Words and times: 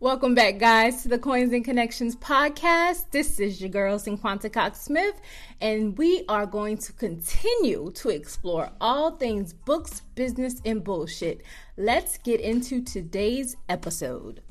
Welcome 0.00 0.34
back, 0.34 0.58
guys, 0.58 1.02
to 1.02 1.08
the 1.08 1.20
Coins 1.20 1.52
and 1.52 1.64
Connections 1.64 2.16
podcast. 2.16 3.12
This 3.12 3.38
is 3.38 3.60
your 3.60 3.70
girl, 3.70 3.96
Cinquanta 3.96 4.52
Cox 4.52 4.80
Smith, 4.80 5.14
and 5.60 5.96
we 5.96 6.24
are 6.28 6.46
going 6.46 6.78
to 6.78 6.92
continue 6.92 7.92
to 7.92 8.08
explore 8.08 8.70
all 8.80 9.12
things 9.12 9.52
books, 9.52 10.02
business, 10.16 10.60
and 10.64 10.82
bullshit. 10.82 11.42
Let's 11.76 12.18
get 12.18 12.40
into 12.40 12.82
today's 12.82 13.56
episode. 13.68 14.42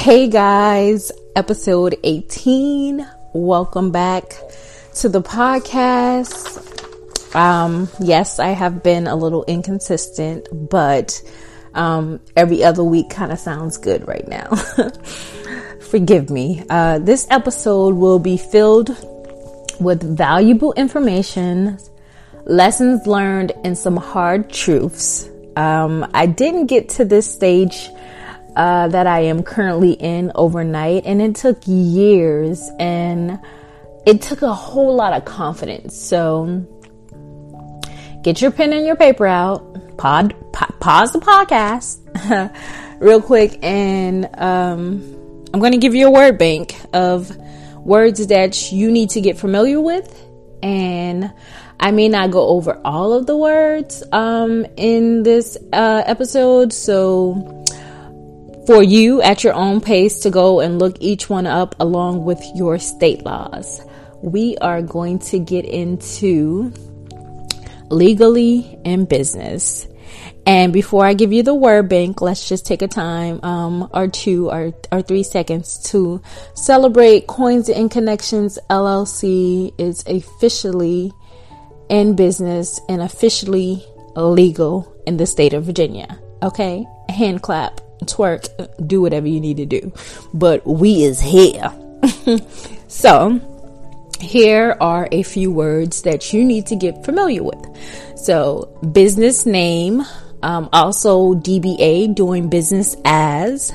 Hey 0.00 0.28
guys, 0.28 1.12
episode 1.36 1.94
18. 2.04 3.06
Welcome 3.34 3.90
back 3.90 4.32
to 4.94 5.10
the 5.10 5.20
podcast. 5.20 6.56
Um, 7.36 7.86
yes, 8.00 8.38
I 8.38 8.48
have 8.48 8.82
been 8.82 9.06
a 9.06 9.14
little 9.14 9.44
inconsistent, 9.44 10.48
but 10.70 11.20
um, 11.74 12.18
every 12.34 12.64
other 12.64 12.82
week 12.82 13.10
kind 13.10 13.30
of 13.30 13.38
sounds 13.38 13.76
good 13.76 14.08
right 14.08 14.26
now. 14.26 14.54
Forgive 15.90 16.30
me. 16.30 16.64
Uh, 16.70 16.98
this 17.00 17.26
episode 17.28 17.94
will 17.94 18.18
be 18.18 18.38
filled 18.38 18.88
with 19.80 20.02
valuable 20.16 20.72
information, 20.78 21.78
lessons 22.46 23.06
learned, 23.06 23.52
and 23.64 23.76
some 23.76 23.98
hard 23.98 24.48
truths. 24.48 25.28
Um, 25.56 26.10
I 26.14 26.24
didn't 26.24 26.68
get 26.68 26.88
to 26.90 27.04
this 27.04 27.30
stage 27.30 27.90
uh, 28.56 28.88
that 28.88 29.06
I 29.06 29.20
am 29.20 29.42
currently 29.42 29.92
in 29.92 30.32
overnight, 30.34 31.04
and 31.06 31.20
it 31.22 31.34
took 31.36 31.58
years 31.66 32.70
and 32.78 33.38
it 34.06 34.22
took 34.22 34.42
a 34.42 34.54
whole 34.54 34.94
lot 34.94 35.12
of 35.12 35.24
confidence. 35.24 35.96
So 35.96 36.66
get 38.22 38.40
your 38.40 38.50
pen 38.50 38.72
and 38.72 38.86
your 38.86 38.96
paper 38.96 39.26
out, 39.26 39.96
pod, 39.96 40.34
po- 40.52 40.74
pause 40.80 41.12
the 41.12 41.20
podcast 41.20 41.98
real 43.00 43.22
quick, 43.22 43.58
and 43.62 44.26
um, 44.38 45.46
I'm 45.52 45.60
going 45.60 45.72
to 45.72 45.78
give 45.78 45.94
you 45.94 46.06
a 46.06 46.10
word 46.10 46.38
bank 46.38 46.76
of 46.92 47.36
words 47.76 48.26
that 48.26 48.72
you 48.72 48.90
need 48.90 49.10
to 49.10 49.20
get 49.20 49.38
familiar 49.38 49.80
with 49.80 50.26
and 50.62 51.32
I 51.78 51.90
may 51.92 52.08
not 52.08 52.30
go 52.30 52.46
over 52.48 52.78
all 52.84 53.14
of 53.14 53.26
the 53.26 53.36
words 53.36 54.02
um, 54.12 54.66
in 54.76 55.22
this 55.22 55.56
uh, 55.72 56.02
episode, 56.04 56.72
so 56.72 57.59
for 58.66 58.82
you 58.82 59.22
at 59.22 59.42
your 59.42 59.54
own 59.54 59.80
pace 59.80 60.20
to 60.20 60.30
go 60.30 60.60
and 60.60 60.78
look 60.78 60.96
each 61.00 61.28
one 61.28 61.46
up 61.46 61.74
along 61.80 62.24
with 62.24 62.42
your 62.54 62.78
state 62.78 63.22
laws. 63.24 63.80
We 64.22 64.56
are 64.58 64.82
going 64.82 65.18
to 65.30 65.38
get 65.38 65.64
into 65.64 66.72
legally 67.90 68.78
and 68.84 69.08
business. 69.08 69.86
And 70.46 70.72
before 70.72 71.04
I 71.04 71.14
give 71.14 71.32
you 71.32 71.42
the 71.42 71.54
word 71.54 71.88
bank, 71.88 72.20
let's 72.20 72.48
just 72.48 72.66
take 72.66 72.82
a 72.82 72.88
time, 72.88 73.40
um, 73.42 73.88
or 73.92 74.08
two 74.08 74.50
or, 74.50 74.72
or 74.90 75.02
three 75.02 75.22
seconds 75.22 75.78
to 75.90 76.22
celebrate 76.54 77.26
Coins 77.26 77.68
and 77.68 77.90
Connections 77.90 78.58
LLC 78.68 79.74
is 79.78 80.02
officially 80.06 81.12
in 81.88 82.16
business 82.16 82.80
and 82.88 83.02
officially 83.02 83.84
legal 84.16 84.94
in 85.06 85.16
the 85.16 85.26
state 85.26 85.52
of 85.52 85.64
Virginia. 85.64 86.18
Okay? 86.42 86.86
Hand 87.08 87.42
clap 87.42 87.80
twerk, 88.04 88.48
do 88.86 89.00
whatever 89.00 89.26
you 89.26 89.40
need 89.40 89.58
to 89.58 89.66
do. 89.66 89.92
But 90.32 90.66
we 90.66 91.04
is 91.04 91.20
here. 91.20 91.72
so, 92.88 93.40
here 94.20 94.76
are 94.80 95.08
a 95.12 95.22
few 95.22 95.50
words 95.50 96.02
that 96.02 96.32
you 96.32 96.44
need 96.44 96.66
to 96.66 96.76
get 96.76 97.04
familiar 97.04 97.42
with. 97.42 97.66
So, 98.16 98.66
business 98.92 99.46
name, 99.46 100.02
um, 100.42 100.68
also 100.72 101.34
DBA, 101.34 102.14
doing 102.14 102.48
business 102.48 102.96
as, 103.04 103.72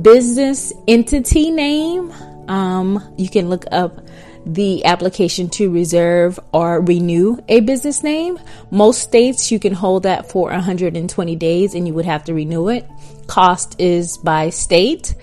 business 0.00 0.72
entity 0.88 1.50
name. 1.50 2.12
Um, 2.48 3.14
you 3.16 3.28
can 3.28 3.48
look 3.48 3.64
up 3.72 4.00
the 4.46 4.84
application 4.84 5.48
to 5.48 5.70
reserve 5.70 6.38
or 6.52 6.80
renew 6.80 7.38
a 7.48 7.60
business 7.60 8.02
name. 8.02 8.38
Most 8.70 9.00
states 9.00 9.50
you 9.50 9.58
can 9.58 9.72
hold 9.72 10.02
that 10.02 10.30
for 10.30 10.50
120 10.50 11.36
days 11.36 11.74
and 11.74 11.86
you 11.86 11.94
would 11.94 12.04
have 12.04 12.24
to 12.24 12.34
renew 12.34 12.68
it. 12.68 12.86
Cost 13.26 13.80
is 13.80 14.18
by 14.18 14.50
state. 14.50 15.14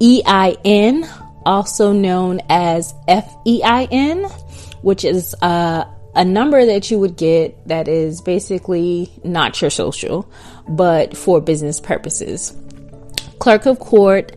EIN, 0.00 1.06
also 1.46 1.92
known 1.92 2.40
as 2.48 2.94
FEIN, 3.06 4.24
which 4.82 5.04
is 5.04 5.34
uh, 5.40 5.84
a 6.14 6.24
number 6.24 6.66
that 6.66 6.90
you 6.90 6.98
would 6.98 7.16
get 7.16 7.66
that 7.68 7.88
is 7.88 8.20
basically 8.20 9.10
not 9.24 9.60
your 9.60 9.70
social, 9.70 10.30
but 10.68 11.16
for 11.16 11.40
business 11.40 11.80
purposes. 11.80 12.56
Clerk 13.38 13.66
of 13.66 13.78
Court, 13.78 14.36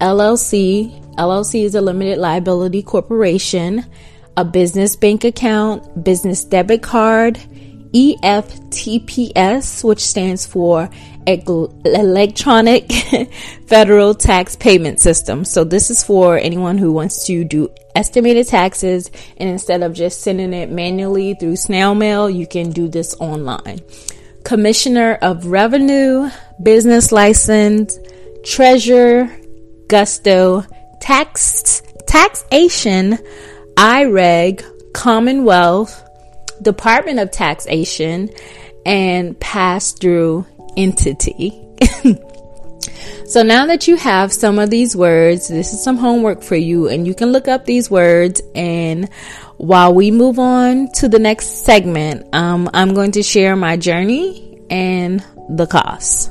LLC. 0.00 1.04
LLC 1.16 1.64
is 1.64 1.74
a 1.74 1.80
limited 1.80 2.18
liability 2.18 2.82
corporation, 2.82 3.84
a 4.36 4.44
business 4.44 4.94
bank 4.94 5.24
account, 5.24 6.04
business 6.04 6.44
debit 6.44 6.82
card, 6.82 7.38
EFTPS, 7.92 9.84
which 9.84 10.00
stands 10.00 10.46
for 10.46 10.90
Electronic 11.26 12.90
Federal 13.66 14.14
Tax 14.14 14.56
Payment 14.56 15.00
System. 15.00 15.44
So 15.44 15.64
this 15.64 15.90
is 15.90 16.02
for 16.02 16.38
anyone 16.38 16.78
who 16.78 16.92
wants 16.92 17.26
to 17.26 17.44
do 17.44 17.68
estimated 17.94 18.46
taxes 18.46 19.10
and 19.36 19.48
instead 19.48 19.82
of 19.82 19.92
just 19.92 20.20
sending 20.20 20.52
it 20.52 20.70
manually 20.70 21.34
through 21.34 21.56
snail 21.56 21.94
mail, 21.94 22.30
you 22.30 22.46
can 22.46 22.70
do 22.70 22.88
this 22.88 23.14
online. 23.20 23.80
Commissioner 24.44 25.18
of 25.20 25.46
Revenue, 25.46 26.30
business 26.62 27.12
license, 27.12 27.98
treasurer, 28.44 29.28
gusto, 29.88 30.64
tax, 31.00 31.82
taxation, 32.06 33.18
IREG, 33.76 34.64
Commonwealth, 34.94 36.07
Department 36.62 37.18
of 37.18 37.30
Taxation, 37.30 38.30
and 38.84 39.38
pass 39.38 39.92
through 39.92 40.46
entity. 40.76 41.50
so 43.26 43.42
now 43.42 43.66
that 43.66 43.86
you 43.86 43.96
have 43.96 44.32
some 44.32 44.58
of 44.58 44.70
these 44.70 44.96
words, 44.96 45.48
this 45.48 45.72
is 45.72 45.82
some 45.82 45.96
homework 45.96 46.42
for 46.42 46.56
you, 46.56 46.88
and 46.88 47.06
you 47.06 47.14
can 47.14 47.32
look 47.32 47.48
up 47.48 47.64
these 47.64 47.90
words. 47.90 48.40
And 48.54 49.08
while 49.56 49.92
we 49.92 50.10
move 50.10 50.38
on 50.38 50.90
to 50.94 51.08
the 51.08 51.18
next 51.18 51.64
segment, 51.64 52.34
um, 52.34 52.70
I'm 52.72 52.94
going 52.94 53.12
to 53.12 53.22
share 53.22 53.56
my 53.56 53.76
journey 53.76 54.60
and 54.70 55.24
the 55.50 55.66
costs. 55.66 56.30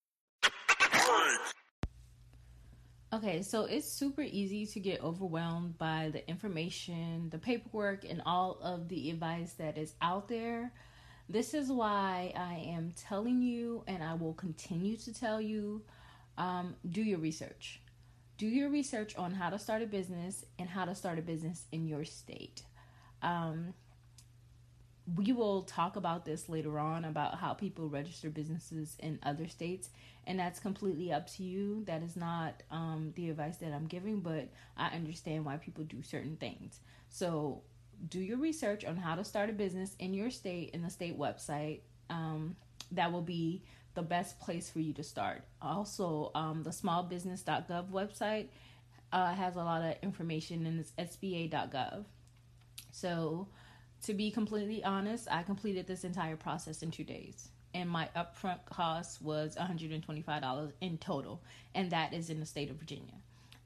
Okay, 3.23 3.43
so 3.43 3.65
it's 3.65 3.87
super 3.87 4.23
easy 4.23 4.65
to 4.65 4.79
get 4.79 5.03
overwhelmed 5.03 5.77
by 5.77 6.09
the 6.11 6.27
information, 6.27 7.29
the 7.29 7.37
paperwork, 7.37 8.03
and 8.03 8.19
all 8.25 8.57
of 8.63 8.89
the 8.89 9.11
advice 9.11 9.53
that 9.59 9.77
is 9.77 9.93
out 10.01 10.27
there. 10.27 10.73
This 11.29 11.53
is 11.53 11.71
why 11.71 12.33
I 12.35 12.55
am 12.69 12.93
telling 12.97 13.43
you, 13.43 13.83
and 13.85 14.01
I 14.01 14.15
will 14.15 14.33
continue 14.33 14.97
to 14.97 15.13
tell 15.13 15.39
you 15.39 15.83
um, 16.39 16.75
do 16.89 17.03
your 17.03 17.19
research. 17.19 17.79
Do 18.39 18.47
your 18.47 18.69
research 18.69 19.15
on 19.15 19.35
how 19.35 19.51
to 19.51 19.59
start 19.59 19.83
a 19.83 19.85
business 19.85 20.43
and 20.57 20.67
how 20.67 20.85
to 20.85 20.95
start 20.95 21.19
a 21.19 21.21
business 21.21 21.65
in 21.71 21.85
your 21.87 22.05
state. 22.05 22.63
Um, 23.21 23.75
we 25.15 25.33
will 25.33 25.63
talk 25.63 25.95
about 25.95 26.25
this 26.25 26.47
later 26.47 26.79
on 26.79 27.05
about 27.05 27.35
how 27.35 27.53
people 27.53 27.89
register 27.89 28.29
businesses 28.29 28.95
in 28.99 29.19
other 29.23 29.47
states 29.47 29.89
and 30.27 30.39
that's 30.39 30.59
completely 30.59 31.11
up 31.11 31.27
to 31.27 31.43
you 31.43 31.83
that 31.85 32.03
is 32.03 32.15
not 32.15 32.61
um, 32.71 33.11
the 33.15 33.29
advice 33.29 33.57
that 33.57 33.73
i'm 33.73 33.87
giving 33.87 34.19
but 34.19 34.47
i 34.77 34.87
understand 34.89 35.43
why 35.43 35.57
people 35.57 35.83
do 35.83 36.01
certain 36.01 36.37
things 36.37 36.79
so 37.09 37.61
do 38.09 38.19
your 38.19 38.37
research 38.37 38.85
on 38.85 38.97
how 38.97 39.15
to 39.15 39.23
start 39.23 39.49
a 39.49 39.53
business 39.53 39.95
in 39.99 40.13
your 40.13 40.29
state 40.29 40.69
in 40.73 40.81
the 40.81 40.89
state 40.89 41.17
website 41.17 41.79
um, 42.09 42.55
that 42.91 43.11
will 43.11 43.21
be 43.21 43.63
the 43.93 44.01
best 44.01 44.39
place 44.39 44.69
for 44.69 44.79
you 44.79 44.93
to 44.93 45.03
start. 45.03 45.43
Also, 45.61 46.31
um, 46.35 46.63
the 46.63 46.69
smallbusiness.gov 46.69 47.89
website 47.89 48.47
uh, 49.11 49.33
has 49.33 49.55
a 49.55 49.59
lot 49.59 49.81
of 49.81 49.95
information 50.01 50.65
and 50.65 50.79
it's 50.79 51.15
sba.gov. 51.15 52.05
So, 52.91 53.47
to 54.03 54.13
be 54.13 54.31
completely 54.31 54.83
honest, 54.83 55.27
I 55.29 55.43
completed 55.43 55.87
this 55.87 56.03
entire 56.03 56.35
process 56.35 56.81
in 56.81 56.91
two 56.91 57.03
days. 57.03 57.49
And 57.73 57.89
my 57.89 58.09
upfront 58.15 58.65
cost 58.65 59.21
was 59.21 59.55
$125 59.55 60.71
in 60.81 60.97
total, 60.97 61.41
and 61.73 61.91
that 61.91 62.13
is 62.13 62.29
in 62.29 62.39
the 62.39 62.45
state 62.45 62.69
of 62.69 62.77
Virginia. 62.77 63.13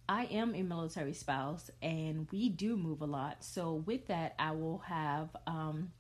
I 0.07 0.25
am 0.25 0.53
a 0.53 0.61
military 0.61 1.13
spouse, 1.13 1.71
and 1.81 2.27
we 2.31 2.49
do 2.49 2.77
move 2.77 3.01
a 3.01 3.05
lot. 3.05 3.43
So, 3.43 3.83
with 3.87 4.05
that, 4.07 4.35
I 4.37 4.51
will 4.51 4.77
have 4.79 5.29
um, 5.47 5.91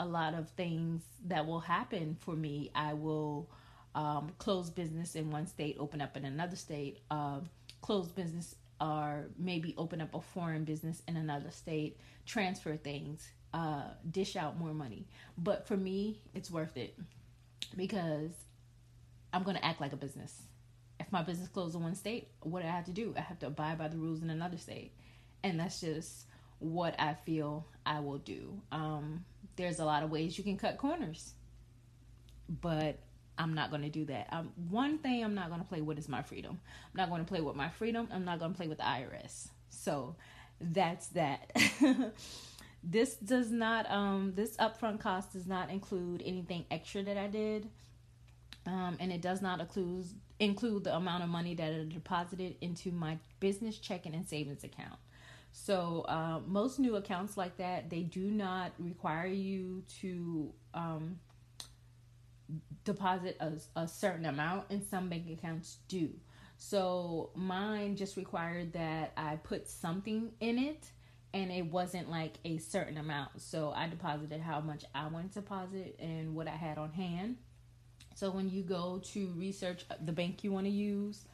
a 0.00 0.06
lot 0.06 0.34
of 0.34 0.50
things 0.50 1.02
that 1.26 1.46
will 1.46 1.60
happen 1.60 2.16
for 2.20 2.34
me. 2.34 2.72
I 2.74 2.94
will 2.94 3.48
um, 3.94 4.32
close 4.38 4.68
business 4.68 5.14
in 5.14 5.30
one 5.30 5.46
state, 5.46 5.76
open 5.78 6.00
up 6.00 6.16
in 6.16 6.24
another 6.24 6.56
state, 6.56 6.98
uh, 7.10 7.38
close 7.80 8.08
business 8.08 8.56
or 8.80 9.26
maybe 9.38 9.74
open 9.78 10.00
up 10.00 10.14
a 10.14 10.20
foreign 10.20 10.64
business 10.64 11.02
in 11.08 11.16
another 11.16 11.50
state, 11.50 11.96
transfer 12.26 12.76
things, 12.76 13.30
uh, 13.52 13.84
dish 14.10 14.36
out 14.36 14.58
more 14.58 14.74
money. 14.74 15.06
But 15.38 15.66
for 15.66 15.76
me, 15.76 16.20
it's 16.34 16.50
worth 16.50 16.76
it 16.76 16.98
because 17.76 18.30
I'm 19.32 19.42
going 19.42 19.56
to 19.56 19.64
act 19.64 19.80
like 19.80 19.92
a 19.92 19.96
business. 19.96 20.42
If 20.98 21.12
my 21.12 21.22
business 21.22 21.48
closes 21.48 21.74
in 21.74 21.82
one 21.82 21.94
state, 21.94 22.28
what 22.40 22.62
do 22.62 22.68
I 22.68 22.70
have 22.70 22.86
to 22.86 22.92
do? 22.92 23.14
I 23.16 23.20
have 23.20 23.38
to 23.40 23.48
abide 23.48 23.78
by 23.78 23.88
the 23.88 23.96
rules 23.96 24.22
in 24.22 24.30
another 24.30 24.56
state. 24.56 24.92
And 25.42 25.60
that's 25.60 25.80
just 25.80 26.26
what 26.58 26.94
I 26.98 27.14
feel 27.14 27.66
I 27.84 28.00
will 28.00 28.18
do. 28.18 28.60
Um, 28.72 29.24
there's 29.56 29.78
a 29.78 29.84
lot 29.84 30.02
of 30.02 30.10
ways 30.10 30.38
you 30.38 30.44
can 30.44 30.56
cut 30.56 30.78
corners, 30.78 31.32
but 32.48 32.98
I'm 33.38 33.54
not 33.54 33.70
going 33.70 33.82
to 33.82 33.90
do 33.90 34.06
that. 34.06 34.28
Um, 34.32 34.52
one 34.70 34.98
thing 34.98 35.22
I'm 35.22 35.34
not 35.34 35.48
going 35.48 35.60
to 35.60 35.66
play 35.66 35.82
with 35.82 35.98
is 35.98 36.08
my 36.08 36.22
freedom. 36.22 36.58
I'm 36.62 36.96
not 36.96 37.10
going 37.10 37.22
to 37.22 37.28
play 37.28 37.40
with 37.40 37.56
my 37.56 37.68
freedom. 37.68 38.08
I'm 38.12 38.24
not 38.24 38.38
going 38.38 38.52
to 38.52 38.56
play 38.56 38.68
with 38.68 38.78
the 38.78 38.84
IRS. 38.84 39.48
So 39.68 40.16
that's 40.60 41.08
that. 41.08 41.50
this 42.88 43.16
does 43.16 43.50
not 43.50 43.90
um 43.90 44.32
this 44.36 44.56
upfront 44.56 45.00
cost 45.00 45.32
does 45.32 45.46
not 45.46 45.70
include 45.70 46.22
anything 46.24 46.64
extra 46.70 47.02
that 47.02 47.18
I 47.18 47.26
did. 47.26 47.68
Um, 48.64 48.96
and 48.98 49.12
it 49.12 49.20
does 49.20 49.42
not 49.42 49.60
include 49.60 50.06
include 50.38 50.84
the 50.84 50.94
amount 50.94 51.22
of 51.22 51.28
money 51.28 51.54
that 51.54 51.72
I 51.72 51.84
deposited 51.88 52.56
into 52.60 52.92
my 52.92 53.18
business 53.40 53.78
checking 53.78 54.14
and 54.14 54.26
savings 54.26 54.64
account. 54.64 54.98
So 55.52 56.04
uh, 56.08 56.40
most 56.46 56.78
new 56.78 56.96
accounts 56.96 57.36
like 57.36 57.56
that, 57.56 57.88
they 57.88 58.02
do 58.02 58.30
not 58.30 58.72
require 58.78 59.26
you 59.26 59.82
to 60.00 60.52
um, 60.74 61.18
deposit 62.84 63.38
a, 63.40 63.52
a 63.74 63.88
certain 63.88 64.26
amount, 64.26 64.64
and 64.68 64.84
some 64.84 65.08
bank 65.08 65.30
accounts 65.30 65.78
do. 65.88 66.10
So 66.58 67.30
mine 67.34 67.96
just 67.96 68.16
required 68.16 68.74
that 68.74 69.12
I 69.16 69.36
put 69.36 69.68
something 69.68 70.32
in 70.40 70.58
it 70.58 70.90
and 71.34 71.50
it 71.50 71.66
wasn't 71.66 72.10
like 72.10 72.34
a 72.44 72.58
certain 72.58 72.96
amount. 72.96 73.40
So 73.40 73.72
I 73.74 73.88
deposited 73.88 74.40
how 74.40 74.60
much 74.60 74.84
I 74.94 75.06
wanted 75.08 75.32
to 75.32 75.40
deposit 75.40 75.96
and 75.98 76.34
what 76.34 76.48
I 76.48 76.56
had 76.56 76.78
on 76.78 76.92
hand. 76.92 77.36
So 78.14 78.30
when 78.30 78.48
you 78.48 78.62
go 78.62 79.02
to 79.12 79.32
research 79.36 79.84
the 80.04 80.12
bank 80.12 80.42
you 80.42 80.50
want 80.50 80.64
to 80.66 80.72
use 80.72 81.24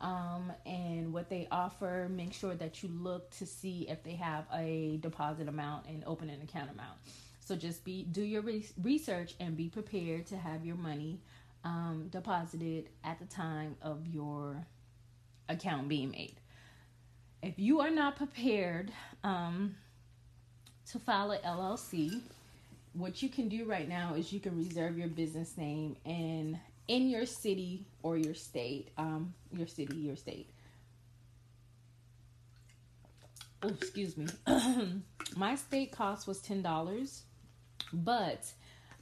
um, 0.00 0.52
and 0.64 1.12
what 1.12 1.28
they 1.28 1.48
offer, 1.50 2.08
make 2.08 2.32
sure 2.32 2.54
that 2.54 2.82
you 2.82 2.88
look 2.88 3.30
to 3.38 3.46
see 3.46 3.86
if 3.88 4.04
they 4.04 4.14
have 4.14 4.44
a 4.54 4.98
deposit 5.02 5.48
amount 5.48 5.86
and 5.86 6.04
open 6.06 6.30
an 6.30 6.40
account 6.42 6.70
amount. 6.70 6.98
So 7.40 7.56
just 7.56 7.84
be 7.84 8.04
do 8.04 8.22
your 8.22 8.42
re- 8.42 8.68
research 8.82 9.34
and 9.40 9.56
be 9.56 9.68
prepared 9.68 10.26
to 10.26 10.36
have 10.36 10.64
your 10.64 10.76
money 10.76 11.20
um, 11.64 12.08
deposited 12.10 12.88
at 13.02 13.18
the 13.18 13.24
time 13.24 13.74
of 13.82 14.06
your 14.06 14.66
account 15.48 15.88
being 15.88 16.10
made. 16.10 16.37
If 17.42 17.58
you 17.58 17.80
are 17.80 17.90
not 17.90 18.16
prepared 18.16 18.90
um, 19.24 19.76
to 20.90 20.98
file 20.98 21.32
a 21.32 21.38
LLC, 21.38 22.20
what 22.94 23.22
you 23.22 23.28
can 23.28 23.48
do 23.48 23.64
right 23.64 23.88
now 23.88 24.14
is 24.14 24.32
you 24.32 24.40
can 24.40 24.56
reserve 24.56 24.98
your 24.98 25.08
business 25.08 25.56
name 25.56 25.96
in 26.04 26.58
in 26.88 27.10
your 27.10 27.26
city 27.26 27.86
or 28.02 28.16
your 28.16 28.34
state, 28.34 28.88
um, 28.98 29.34
your 29.52 29.66
city, 29.66 29.96
your 29.96 30.16
state. 30.16 30.50
Oh, 33.62 33.68
excuse 33.68 34.16
me. 34.16 34.26
My 35.36 35.54
state 35.56 35.92
cost 35.92 36.26
was 36.26 36.40
ten 36.40 36.62
dollars 36.62 37.22
but, 37.92 38.44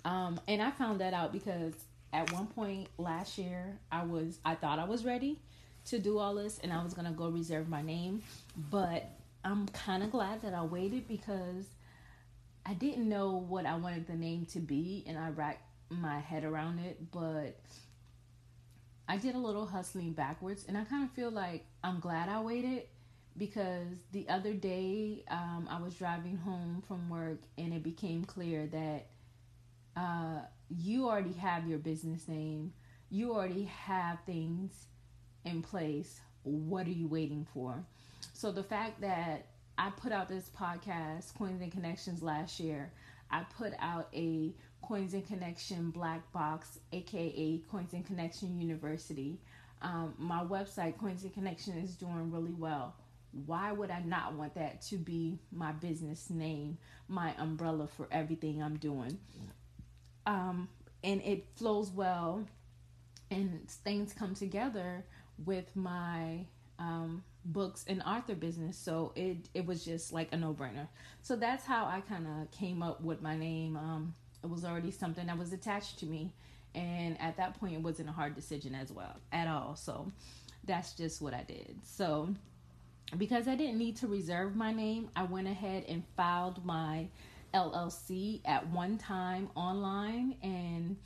um, 0.05 0.41
and 0.49 0.62
I 0.62 0.71
found 0.71 1.00
that 1.00 1.15
out 1.15 1.33
because 1.33 1.75
at 2.12 2.33
one 2.33 2.47
point 2.47 2.88
last 2.99 3.38
year, 3.38 3.79
I 3.91 4.05
was, 4.05 4.38
I 4.44 4.55
thought 4.55 4.79
I 4.79 4.85
was 4.85 5.05
ready 5.05 5.41
to 5.87 5.99
do 5.99 6.19
all 6.19 6.35
this 6.35 6.59
and 6.62 6.73
I 6.73 6.83
was 6.83 6.94
going 6.94 7.06
to 7.06 7.12
go 7.12 7.29
reserve 7.29 7.69
my 7.69 7.83
name. 7.83 8.23
But 8.71 9.09
I'm 9.44 9.69
kind 9.69 10.03
of 10.03 10.11
glad 10.11 10.43
that 10.43 10.55
I 10.55 10.62
waited 10.62 11.09
because 11.09 11.67
I 12.65 12.75
didn't 12.75 13.09
know 13.09 13.33
what 13.33 13.67
I 13.67 13.77
wanted 13.77 14.06
the 14.06 14.15
name 14.15 14.47
to 14.47 14.59
be 14.59 15.05
and 15.06 15.19
I 15.19 15.31
racked 15.31 15.62
my 15.88 16.19
head 16.19 16.44
around 16.44 16.81
it. 16.81 17.11
But 17.12 17.61
I 19.09 19.17
did 19.17 19.35
a 19.35 19.38
little 19.38 19.67
hustling 19.67 20.12
backwards 20.12 20.65
and 20.67 20.77
I 20.77 20.85
kind 20.85 21.05
of 21.05 21.12
feel 21.12 21.31
like 21.31 21.65
I'm 21.85 22.00
glad 22.00 22.29
I 22.29 22.41
waited 22.41 22.83
because 23.37 23.87
the 24.12 24.29
other 24.29 24.53
day 24.55 25.23
um, 25.31 25.69
I 25.71 25.81
was 25.81 25.94
driving 25.94 26.37
home 26.38 26.83
from 26.88 27.09
work 27.09 27.38
and 27.59 27.73
it 27.73 27.83
became 27.83 28.25
clear 28.25 28.67
that 28.67 29.06
uh, 29.97 30.41
you 30.69 31.09
already 31.09 31.35
have 31.35 31.69
your 31.69 31.79
business 31.79 32.27
name, 32.29 32.73
you 33.11 33.35
already 33.35 33.65
have 33.65 34.19
things 34.27 34.87
in 35.46 35.62
place. 35.62 36.20
What 36.43 36.87
are 36.87 36.93
you 36.93 37.08
waiting 37.08 37.46
for? 37.52 37.84
So 38.32 38.52
the 38.52 38.62
fact 38.62 39.00
that 39.00 39.46
I 39.78 39.90
put 39.90 40.12
out 40.12 40.28
this 40.28 40.50
podcast, 40.58 41.34
Coins 41.37 41.62
and 41.62 41.72
Connections, 41.72 42.22
last 42.22 42.60
year, 42.60 42.93
I 43.31 43.44
put 43.58 43.72
out 43.78 44.08
a 44.14 44.52
Coins 44.82 45.14
and 45.14 45.26
Connection 45.26 45.90
Black 45.90 46.31
Box, 46.32 46.78
aka 46.93 47.60
Coins 47.70 47.93
and 47.93 48.06
Connection 48.06 48.60
University. 48.60 49.38
Um, 49.82 50.14
my 50.19 50.43
website, 50.44 50.98
Coins 50.98 51.22
and 51.22 51.34
Connection, 51.34 51.78
is 51.78 51.94
doing 51.94 52.31
really 52.31 52.54
well 52.54 52.94
why 53.44 53.72
would 53.72 53.90
I 53.90 54.00
not 54.00 54.34
want 54.34 54.54
that 54.54 54.81
to 54.82 54.96
be 54.96 55.38
my 55.52 55.72
business 55.72 56.31
name, 56.31 56.78
my 57.08 57.34
umbrella 57.38 57.87
for 57.87 58.08
everything 58.10 58.62
I'm 58.62 58.76
doing? 58.76 59.19
Um, 60.25 60.69
and 61.04 61.20
it 61.22 61.44
flows 61.56 61.90
well 61.90 62.46
and 63.31 63.69
things 63.69 64.12
come 64.12 64.35
together 64.35 65.04
with 65.45 65.75
my 65.76 66.47
um, 66.78 67.23
books 67.45 67.85
and 67.88 68.02
author 68.02 68.35
business. 68.35 68.76
So 68.76 69.12
it, 69.14 69.49
it 69.55 69.66
was 69.66 69.85
just 69.85 70.12
like 70.12 70.33
a 70.33 70.37
no 70.37 70.52
brainer. 70.52 70.88
So 71.23 71.37
that's 71.37 71.64
how 71.64 71.87
I 71.87 72.00
kind 72.00 72.26
of 72.26 72.50
came 72.50 72.83
up 72.83 73.00
with 73.02 73.23
my 73.23 73.37
name. 73.37 73.76
Um, 73.76 74.14
it 74.43 74.50
was 74.50 74.64
already 74.64 74.90
something 74.90 75.26
that 75.26 75.38
was 75.38 75.52
attached 75.52 75.99
to 76.00 76.07
me. 76.07 76.33
And 76.75 77.19
at 77.21 77.37
that 77.38 77.59
point, 77.59 77.75
it 77.75 77.83
wasn't 77.83 78.11
a 78.11 78.12
hard 78.12 78.35
decision 78.35 78.75
as 78.75 78.93
well, 78.93 79.16
at 79.33 79.49
all. 79.49 79.76
So 79.76 80.12
that's 80.64 80.93
just 80.93 81.23
what 81.23 81.33
I 81.33 81.43
did. 81.43 81.78
So 81.83 82.28
because 83.16 83.49
I 83.49 83.55
didn't 83.55 83.78
need 83.78 83.97
to 83.97 84.07
reserve 84.09 84.57
my 84.57 84.73
name, 84.73 85.09
I 85.16 85.25
went 85.25 85.47
ahead 85.47 85.85
and 85.88 86.02
filed 86.16 86.64
my 86.64 87.09
LLC 87.55 88.40
at 88.45 88.69
one 88.69 88.99
time 88.99 89.49
online. 89.55 90.37
And 90.43 90.97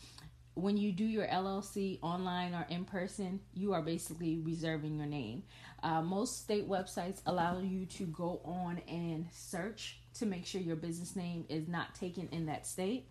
when 0.61 0.76
you 0.76 0.93
do 0.93 1.05
your 1.05 1.26
LLC 1.26 1.99
online 2.02 2.55
or 2.55 2.67
in 2.69 2.85
person, 2.85 3.40
you 3.55 3.73
are 3.73 3.83
basically 3.83 4.38
reserving 4.38 4.97
your 4.99 5.07
name. 5.07 5.43
Uh, 5.83 6.02
most 6.02 6.43
state 6.43 6.69
websites 6.69 7.21
allow 7.26 7.59
you 7.61 7.87
to 7.87 8.05
go 8.07 8.40
on 8.45 8.81
and 8.88 9.26
search 9.33 9.99
to 10.14 10.26
make 10.26 10.45
sure 10.45 10.61
your 10.61 10.76
business 10.76 11.17
name 11.17 11.45
is 11.49 11.69
not 11.69 11.95
taken 11.95 12.29
in 12.33 12.47
that 12.47 12.67
state. 12.67 13.07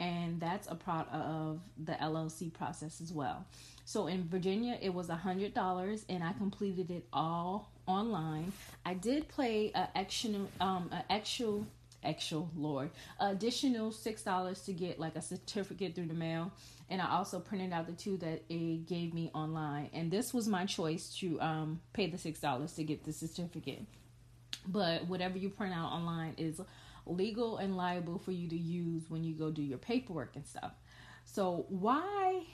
And 0.00 0.40
that's 0.40 0.66
a 0.68 0.74
part 0.74 1.08
of 1.12 1.60
the 1.82 1.92
LLC 1.92 2.52
process 2.52 3.00
as 3.00 3.12
well. 3.12 3.46
So 3.84 4.06
in 4.06 4.28
Virginia, 4.28 4.78
it 4.80 4.92
was 4.92 5.08
a 5.08 5.14
hundred 5.14 5.54
dollars, 5.54 6.04
and 6.08 6.22
I 6.24 6.32
completed 6.32 6.90
it 6.90 7.06
all 7.12 7.70
online. 7.86 8.52
I 8.84 8.94
did 8.94 9.28
play 9.28 9.70
an 9.74 9.88
actual, 9.94 10.48
um, 10.60 10.90
a 10.92 11.12
actual, 11.12 11.66
actual 12.04 12.50
Lord, 12.54 12.90
additional 13.20 13.92
six 13.92 14.22
dollars 14.22 14.62
to 14.62 14.72
get 14.72 14.98
like 14.98 15.16
a 15.16 15.22
certificate 15.22 15.94
through 15.94 16.06
the 16.06 16.14
mail, 16.14 16.52
and 16.90 17.00
I 17.00 17.10
also 17.10 17.40
printed 17.40 17.72
out 17.72 17.86
the 17.86 17.92
two 17.92 18.16
that 18.18 18.42
it 18.48 18.86
gave 18.86 19.14
me 19.14 19.30
online. 19.34 19.90
And 19.92 20.10
this 20.10 20.34
was 20.34 20.48
my 20.48 20.66
choice 20.66 21.14
to 21.20 21.40
um, 21.40 21.80
pay 21.92 22.10
the 22.10 22.18
six 22.18 22.40
dollars 22.40 22.72
to 22.74 22.84
get 22.84 23.04
the 23.04 23.12
certificate. 23.12 23.84
But 24.66 25.06
whatever 25.08 25.38
you 25.38 25.48
print 25.48 25.74
out 25.74 25.90
online 25.92 26.34
is 26.36 26.60
legal 27.06 27.56
and 27.56 27.76
liable 27.76 28.18
for 28.18 28.32
you 28.32 28.48
to 28.48 28.56
use 28.56 29.04
when 29.08 29.24
you 29.24 29.34
go 29.34 29.50
do 29.50 29.62
your 29.62 29.78
paperwork 29.78 30.36
and 30.36 30.46
stuff. 30.46 30.72
So 31.24 31.66
why 31.68 32.44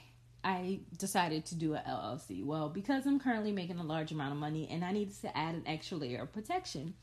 I 0.43 0.79
decided 0.97 1.45
to 1.47 1.55
do 1.55 1.75
a 1.75 1.79
LLC? 1.79 2.43
Well, 2.43 2.69
because 2.69 3.05
I'm 3.05 3.19
currently 3.19 3.51
making 3.51 3.77
a 3.77 3.83
large 3.83 4.11
amount 4.11 4.31
of 4.31 4.37
money 4.37 4.67
and 4.71 4.83
I 4.85 4.91
needed 4.91 5.19
to 5.21 5.37
add 5.37 5.55
an 5.55 5.63
extra 5.67 5.97
layer 5.97 6.21
of 6.21 6.31
protection, 6.33 6.93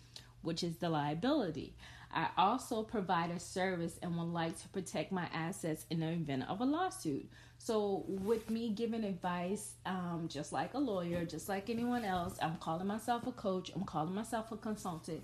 which 0.43 0.63
is 0.63 0.77
the 0.77 0.89
liability. 0.89 1.77
I 2.13 2.29
also 2.37 2.83
provide 2.83 3.31
a 3.31 3.39
service 3.39 3.99
and 4.03 4.17
would 4.17 4.33
like 4.33 4.61
to 4.63 4.69
protect 4.69 5.13
my 5.13 5.27
assets 5.33 5.87
in 5.91 6.01
the 6.01 6.09
event 6.09 6.45
of 6.49 6.61
a 6.61 6.65
lawsuit. 6.65 7.29
So, 7.59 8.05
with 8.07 8.51
me 8.51 8.71
giving 8.71 9.05
advice, 9.05 9.75
um, 9.87 10.27
just 10.29 10.53
like 10.53 10.75
a 10.75 10.79
lawyer, 10.79 11.25
just 11.25 11.49
like 11.49 11.69
anyone 11.69 12.05
else, 12.05 12.39
I'm 12.41 12.57
calling 12.57 12.87
myself 12.87 13.27
a 13.27 13.33
coach, 13.33 13.73
I'm 13.75 13.85
calling 13.85 14.15
myself 14.15 14.53
a 14.53 14.57
consultant. 14.57 15.23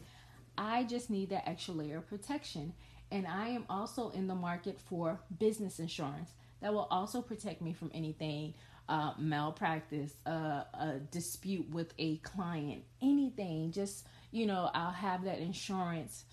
I 0.59 0.85
just 0.85 1.11
need 1.11 1.31
that 1.31 1.49
extra 1.49 1.75
layer 1.75 1.99
of 1.99 2.09
protection. 2.09 2.73
And 3.11 3.27
I 3.27 3.49
am 3.49 3.65
also 3.69 4.11
in 4.11 4.27
the 4.27 4.35
market 4.35 4.81
for 4.81 5.21
business 5.39 5.79
insurance 5.79 6.31
that 6.63 6.73
will 6.73 6.89
also 6.91 7.21
protect 7.21 7.61
me 7.61 7.73
from 7.75 7.91
anything 7.93 8.55
uh, 8.89 9.13
malpractice, 9.19 10.15
uh, 10.27 10.65
a 10.75 11.01
dispute 11.11 11.69
with 11.71 11.93
a 11.99 12.17
client, 12.19 12.83
anything. 13.01 13.71
Just, 13.71 14.07
you 14.31 14.47
know, 14.47 14.71
I'll 14.75 14.91
have 14.91 15.25
that 15.25 15.39
insurance 15.39 16.25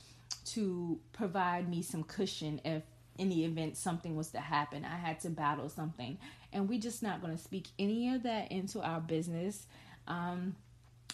to 0.45 0.99
provide 1.13 1.69
me 1.69 1.81
some 1.81 2.03
cushion 2.03 2.61
if 2.65 2.83
in 3.17 3.29
the 3.29 3.43
event 3.43 3.77
something 3.77 4.15
was 4.15 4.31
to 4.31 4.39
happen, 4.39 4.85
I 4.85 4.95
had 4.95 5.19
to 5.21 5.29
battle 5.29 5.69
something. 5.69 6.17
And 6.53 6.69
we're 6.69 6.79
just 6.79 7.03
not 7.03 7.21
going 7.21 7.35
to 7.35 7.41
speak 7.41 7.67
any 7.77 8.13
of 8.15 8.23
that 8.23 8.51
into 8.51 8.81
our 8.81 9.01
business. 9.01 9.67
Um, 10.07 10.55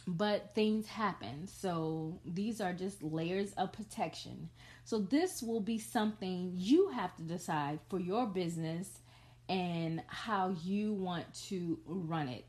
but 0.08 0.54
things 0.54 0.88
happen. 0.88 1.48
So 1.48 2.20
these 2.26 2.62
are 2.62 2.74
just 2.74 3.02
layers 3.02 3.54
of 3.54 3.74
protection. 3.74 4.50
So 4.84 5.00
this 5.00 5.42
will 5.42 5.62
be 5.62 5.80
something 5.80 6.54
you 6.56 6.90
have 6.90 7.16
to 7.18 7.24
decide 7.24 7.80
for 7.90 8.00
your 8.00 8.28
business 8.28 8.88
and 9.50 10.04
how 10.08 10.56
you 10.64 10.94
want 10.94 11.34
to 11.48 11.80
run 11.86 12.28
it. 12.28 12.46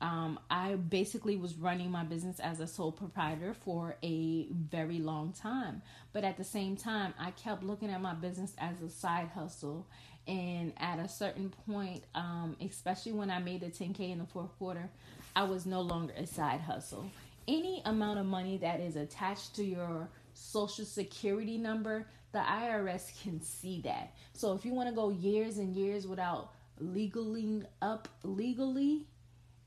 Um, 0.00 0.38
I 0.48 0.74
basically 0.74 1.36
was 1.36 1.54
running 1.54 1.90
my 1.90 2.04
business 2.04 2.38
as 2.40 2.60
a 2.60 2.66
sole 2.66 2.92
proprietor 2.92 3.54
for 3.54 3.96
a 4.02 4.46
very 4.50 4.98
long 4.98 5.32
time. 5.32 5.82
But 6.12 6.24
at 6.24 6.36
the 6.36 6.44
same 6.44 6.76
time, 6.76 7.14
I 7.18 7.32
kept 7.32 7.64
looking 7.64 7.90
at 7.90 8.00
my 8.00 8.14
business 8.14 8.54
as 8.58 8.80
a 8.80 8.90
side 8.90 9.28
hustle. 9.34 9.86
And 10.28 10.72
at 10.76 10.98
a 10.98 11.08
certain 11.08 11.52
point, 11.66 12.04
um, 12.14 12.56
especially 12.60 13.12
when 13.12 13.30
I 13.30 13.38
made 13.38 13.62
the 13.62 13.70
10K 13.70 14.10
in 14.10 14.18
the 14.18 14.26
fourth 14.26 14.56
quarter, 14.58 14.88
I 15.34 15.44
was 15.44 15.66
no 15.66 15.80
longer 15.80 16.12
a 16.16 16.26
side 16.26 16.60
hustle. 16.60 17.10
Any 17.48 17.82
amount 17.84 18.18
of 18.18 18.26
money 18.26 18.58
that 18.58 18.80
is 18.80 18.96
attached 18.96 19.56
to 19.56 19.64
your 19.64 20.08
social 20.34 20.84
security 20.84 21.56
number, 21.56 22.06
the 22.32 22.38
IRS 22.40 23.22
can 23.22 23.40
see 23.42 23.80
that. 23.82 24.12
So 24.34 24.52
if 24.52 24.64
you 24.64 24.74
want 24.74 24.90
to 24.90 24.94
go 24.94 25.10
years 25.10 25.58
and 25.58 25.74
years 25.74 26.06
without 26.06 26.52
legaling 26.78 27.64
up 27.80 28.08
legally, 28.22 29.06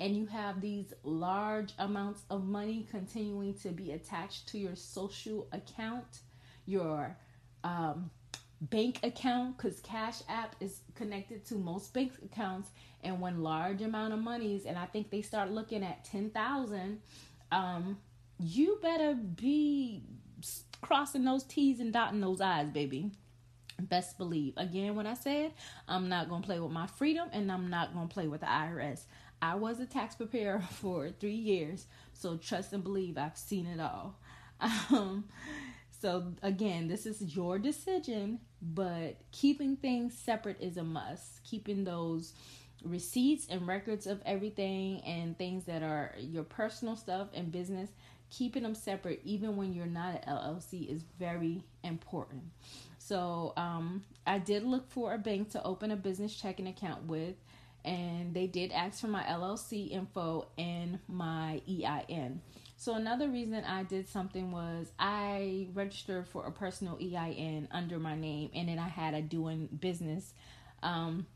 and 0.01 0.17
you 0.17 0.25
have 0.25 0.59
these 0.59 0.93
large 1.03 1.73
amounts 1.77 2.23
of 2.31 2.43
money 2.43 2.87
continuing 2.89 3.53
to 3.53 3.69
be 3.69 3.91
attached 3.91 4.47
to 4.49 4.57
your 4.57 4.75
social 4.75 5.47
account, 5.51 6.21
your 6.65 7.15
um, 7.63 8.09
bank 8.61 8.99
account, 9.03 9.55
because 9.55 9.79
Cash 9.81 10.23
App 10.27 10.55
is 10.59 10.79
connected 10.95 11.45
to 11.45 11.55
most 11.55 11.93
bank 11.93 12.13
accounts, 12.25 12.71
and 13.03 13.21
when 13.21 13.43
large 13.43 13.83
amount 13.83 14.11
of 14.13 14.19
monies, 14.19 14.65
and 14.65 14.75
I 14.75 14.87
think 14.87 15.11
they 15.11 15.21
start 15.21 15.51
looking 15.51 15.83
at 15.83 16.03
ten 16.03 16.31
thousand, 16.31 17.01
um, 17.51 17.99
you 18.39 18.79
better 18.81 19.13
be 19.13 20.01
crossing 20.81 21.23
those 21.25 21.43
T's 21.43 21.79
and 21.79 21.93
dotting 21.93 22.21
those 22.21 22.41
I's, 22.41 22.69
baby. 22.69 23.11
Best 23.79 24.17
believe. 24.17 24.53
Again, 24.57 24.95
when 24.95 25.05
I 25.05 25.13
said 25.13 25.53
I'm 25.87 26.09
not 26.09 26.27
gonna 26.27 26.45
play 26.45 26.59
with 26.59 26.71
my 26.71 26.87
freedom 26.87 27.29
and 27.31 27.51
I'm 27.51 27.69
not 27.69 27.93
gonna 27.93 28.07
play 28.07 28.27
with 28.27 28.41
the 28.41 28.47
IRS. 28.47 29.01
I 29.41 29.55
was 29.55 29.79
a 29.79 29.85
tax 29.85 30.15
preparer 30.15 30.61
for 30.71 31.09
three 31.09 31.33
years, 31.33 31.87
so 32.13 32.37
trust 32.37 32.73
and 32.73 32.83
believe 32.83 33.17
I've 33.17 33.37
seen 33.37 33.65
it 33.67 33.79
all. 33.79 34.15
Um, 34.91 35.25
so 36.01 36.33
again, 36.43 36.87
this 36.87 37.07
is 37.07 37.35
your 37.35 37.57
decision, 37.57 38.39
but 38.61 39.17
keeping 39.31 39.75
things 39.75 40.15
separate 40.15 40.59
is 40.59 40.77
a 40.77 40.83
must. 40.83 41.43
Keeping 41.43 41.83
those 41.83 42.33
receipts 42.83 43.47
and 43.49 43.67
records 43.67 44.07
of 44.07 44.21
everything 44.25 45.01
and 45.01 45.37
things 45.37 45.65
that 45.65 45.83
are 45.83 46.15
your 46.19 46.43
personal 46.43 46.95
stuff 46.95 47.27
and 47.33 47.51
business, 47.51 47.89
keeping 48.31 48.63
them 48.63 48.73
separate 48.73 49.21
even 49.23 49.55
when 49.55 49.73
you're 49.73 49.85
not 49.85 50.15
an 50.15 50.21
LLC 50.35 50.87
is 50.89 51.03
very 51.19 51.63
important. 51.83 52.43
So 52.97 53.53
um, 53.57 54.03
I 54.25 54.39
did 54.39 54.63
look 54.63 54.89
for 54.89 55.13
a 55.13 55.17
bank 55.17 55.51
to 55.51 55.63
open 55.63 55.91
a 55.91 55.95
business 55.95 56.33
checking 56.35 56.67
account 56.67 57.03
with 57.05 57.35
and 57.83 58.33
they 58.33 58.47
did 58.47 58.71
ask 58.71 59.01
for 59.01 59.07
my 59.07 59.23
LLC 59.23 59.91
info 59.91 60.47
and 60.57 60.99
my 61.07 61.61
EIN. 61.67 62.41
So 62.77 62.95
another 62.95 63.29
reason 63.29 63.63
I 63.63 63.83
did 63.83 64.09
something 64.09 64.51
was 64.51 64.91
I 64.97 65.67
registered 65.73 66.27
for 66.27 66.47
a 66.47 66.51
personal 66.51 66.97
EIN 66.99 67.67
under 67.71 67.99
my 67.99 68.15
name, 68.15 68.49
and 68.55 68.69
then 68.69 68.79
I 68.79 68.87
had 68.87 69.13
a 69.13 69.21
doing 69.21 69.69
business 69.79 70.33
um, 70.81 71.27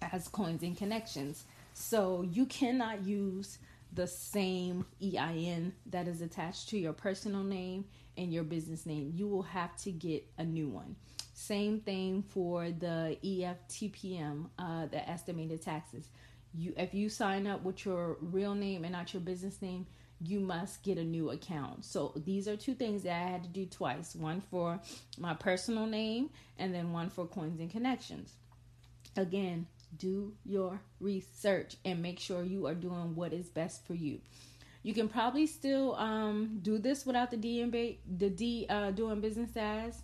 as 0.00 0.28
Coins 0.28 0.62
and 0.62 0.76
Connections. 0.76 1.44
So 1.74 2.22
you 2.22 2.46
cannot 2.46 3.04
use 3.04 3.58
the 3.92 4.06
same 4.06 4.86
EIN 5.02 5.72
that 5.86 6.06
is 6.06 6.20
attached 6.20 6.68
to 6.68 6.78
your 6.78 6.92
personal 6.92 7.42
name 7.42 7.86
and 8.16 8.32
your 8.32 8.44
business 8.44 8.86
name. 8.86 9.12
You 9.14 9.26
will 9.26 9.42
have 9.42 9.76
to 9.78 9.90
get 9.90 10.24
a 10.38 10.44
new 10.44 10.68
one. 10.68 10.96
Same 11.38 11.80
thing 11.80 12.22
for 12.22 12.70
the 12.70 13.18
EFTPM, 13.22 14.46
uh, 14.58 14.86
the 14.86 15.06
estimated 15.06 15.60
taxes. 15.60 16.08
You, 16.54 16.72
if 16.78 16.94
you 16.94 17.10
sign 17.10 17.46
up 17.46 17.62
with 17.62 17.84
your 17.84 18.16
real 18.22 18.54
name 18.54 18.84
and 18.84 18.92
not 18.92 19.12
your 19.12 19.20
business 19.20 19.60
name, 19.60 19.86
you 20.18 20.40
must 20.40 20.82
get 20.82 20.96
a 20.96 21.04
new 21.04 21.30
account. 21.32 21.84
So 21.84 22.14
these 22.24 22.48
are 22.48 22.56
two 22.56 22.72
things 22.74 23.02
that 23.02 23.12
I 23.12 23.28
had 23.28 23.42
to 23.42 23.50
do 23.50 23.66
twice: 23.66 24.16
one 24.16 24.40
for 24.40 24.80
my 25.18 25.34
personal 25.34 25.84
name, 25.84 26.30
and 26.58 26.74
then 26.74 26.94
one 26.94 27.10
for 27.10 27.26
Coins 27.26 27.60
and 27.60 27.70
Connections. 27.70 28.32
Again, 29.14 29.66
do 29.98 30.32
your 30.42 30.80
research 31.00 31.76
and 31.84 32.00
make 32.00 32.18
sure 32.18 32.44
you 32.44 32.66
are 32.66 32.74
doing 32.74 33.14
what 33.14 33.34
is 33.34 33.50
best 33.50 33.86
for 33.86 33.92
you. 33.92 34.22
You 34.82 34.94
can 34.94 35.10
probably 35.10 35.46
still 35.46 35.96
um, 35.96 36.60
do 36.62 36.78
this 36.78 37.04
without 37.04 37.30
the 37.30 37.36
DMB, 37.36 37.98
the 38.16 38.30
D 38.30 38.64
uh, 38.70 38.92
doing 38.92 39.20
business 39.20 39.50
as 39.54 40.00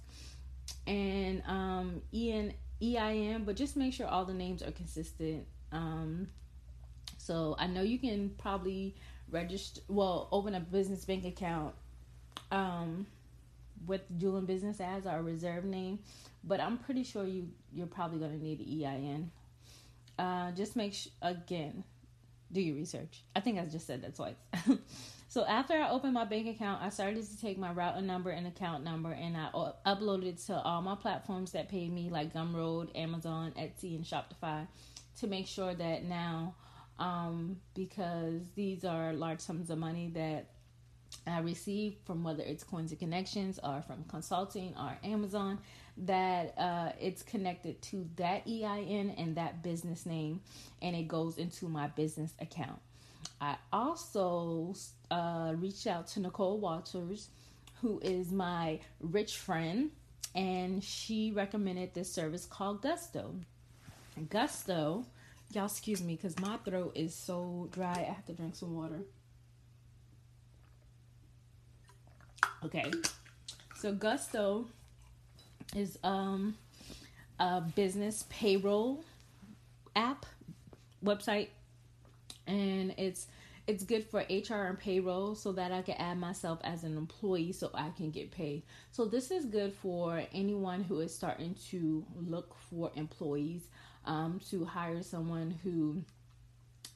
and 0.86 1.42
um, 1.46 2.02
EN, 2.12 3.44
but 3.44 3.56
just 3.56 3.76
make 3.76 3.92
sure 3.92 4.06
all 4.06 4.24
the 4.24 4.34
names 4.34 4.62
are 4.62 4.72
consistent. 4.72 5.46
Um, 5.70 6.28
so 7.18 7.54
I 7.58 7.66
know 7.66 7.82
you 7.82 7.98
can 7.98 8.30
probably 8.38 8.96
register, 9.30 9.80
well, 9.88 10.28
open 10.32 10.54
a 10.54 10.60
business 10.60 11.04
bank 11.04 11.24
account 11.24 11.74
um, 12.50 13.06
with 13.86 14.02
doing 14.18 14.44
business 14.44 14.80
as 14.80 15.06
our 15.06 15.22
reserve 15.22 15.64
name, 15.64 16.00
but 16.44 16.60
I'm 16.60 16.78
pretty 16.78 17.04
sure 17.04 17.24
you 17.24 17.48
you're 17.72 17.86
probably 17.86 18.18
going 18.18 18.38
to 18.38 18.44
need 18.44 18.84
EIN. 18.84 19.30
Uh, 20.18 20.52
just 20.52 20.76
make 20.76 20.92
sure 20.94 21.12
again, 21.22 21.84
do 22.52 22.60
your 22.60 22.76
research. 22.76 23.22
I 23.34 23.40
think 23.40 23.58
I 23.58 23.64
just 23.64 23.86
said 23.86 24.02
that 24.02 24.14
twice. 24.16 24.36
So 25.32 25.46
after 25.46 25.72
I 25.72 25.88
opened 25.88 26.12
my 26.12 26.26
bank 26.26 26.46
account, 26.46 26.82
I 26.82 26.90
started 26.90 27.26
to 27.26 27.40
take 27.40 27.56
my 27.56 27.72
routing 27.72 28.06
number 28.06 28.28
and 28.28 28.46
account 28.46 28.84
number 28.84 29.12
and 29.12 29.34
I 29.34 29.48
uploaded 29.86 30.26
it 30.26 30.38
to 30.48 30.60
all 30.60 30.82
my 30.82 30.94
platforms 30.94 31.52
that 31.52 31.70
pay 31.70 31.88
me, 31.88 32.10
like 32.10 32.34
Gumroad, 32.34 32.94
Amazon, 32.94 33.54
Etsy, 33.58 33.96
and 33.96 34.04
Shopify, 34.04 34.66
to 35.20 35.26
make 35.26 35.46
sure 35.46 35.72
that 35.72 36.04
now, 36.04 36.54
um, 36.98 37.56
because 37.74 38.42
these 38.54 38.84
are 38.84 39.14
large 39.14 39.40
sums 39.40 39.70
of 39.70 39.78
money 39.78 40.10
that 40.14 40.50
I 41.26 41.40
receive 41.40 41.96
from 42.04 42.22
whether 42.24 42.42
it's 42.42 42.62
Coins 42.62 42.90
and 42.90 43.00
Connections 43.00 43.58
or 43.64 43.80
from 43.80 44.04
consulting 44.08 44.74
or 44.78 44.98
Amazon, 45.02 45.58
that 45.98 46.54
uh, 46.58 46.92
it's 47.00 47.22
connected 47.22 47.80
to 47.82 48.08
that 48.16 48.46
EIN 48.46 49.14
and 49.16 49.36
that 49.36 49.62
business 49.62 50.06
name, 50.06 50.40
and 50.80 50.96
it 50.96 51.08
goes 51.08 51.38
into 51.38 51.68
my 51.68 51.88
business 51.88 52.32
account. 52.40 52.80
I 53.40 53.56
also 53.72 54.74
uh, 55.10 55.54
reached 55.56 55.86
out 55.86 56.06
to 56.08 56.20
Nicole 56.20 56.58
Walters, 56.58 57.28
who 57.80 58.00
is 58.00 58.30
my 58.32 58.80
rich 59.00 59.36
friend, 59.38 59.90
and 60.34 60.82
she 60.82 61.32
recommended 61.32 61.92
this 61.94 62.10
service 62.10 62.46
called 62.46 62.82
Gusto. 62.82 63.34
Gusto, 64.30 65.04
y'all 65.52 65.64
excuse 65.66 66.02
me 66.02 66.14
because 66.14 66.38
my 66.38 66.56
throat 66.58 66.92
is 66.94 67.14
so 67.14 67.68
dry. 67.70 68.06
I 68.08 68.12
have 68.12 68.24
to 68.26 68.32
drink 68.32 68.54
some 68.54 68.74
water. 68.76 69.00
Okay, 72.64 72.90
so 73.74 73.92
Gusto 73.92 74.68
is 75.74 75.98
um 76.02 76.56
a 77.38 77.60
business 77.60 78.24
payroll 78.28 79.04
app 79.96 80.26
website 81.04 81.48
and 82.46 82.94
it's 82.98 83.26
it's 83.68 83.84
good 83.84 84.04
for 84.04 84.20
HR 84.28 84.66
and 84.66 84.78
payroll 84.78 85.34
so 85.36 85.52
that 85.52 85.70
I 85.70 85.82
can 85.82 85.94
add 85.94 86.18
myself 86.18 86.58
as 86.64 86.82
an 86.82 86.96
employee 86.96 87.52
so 87.52 87.70
I 87.72 87.90
can 87.96 88.10
get 88.10 88.32
paid. 88.32 88.64
So 88.90 89.04
this 89.04 89.30
is 89.30 89.44
good 89.44 89.72
for 89.72 90.22
anyone 90.32 90.82
who 90.82 90.98
is 90.98 91.14
starting 91.14 91.54
to 91.70 92.04
look 92.16 92.56
for 92.68 92.90
employees 92.96 93.68
um, 94.04 94.40
to 94.50 94.64
hire 94.64 95.02
someone 95.02 95.58
who 95.62 96.02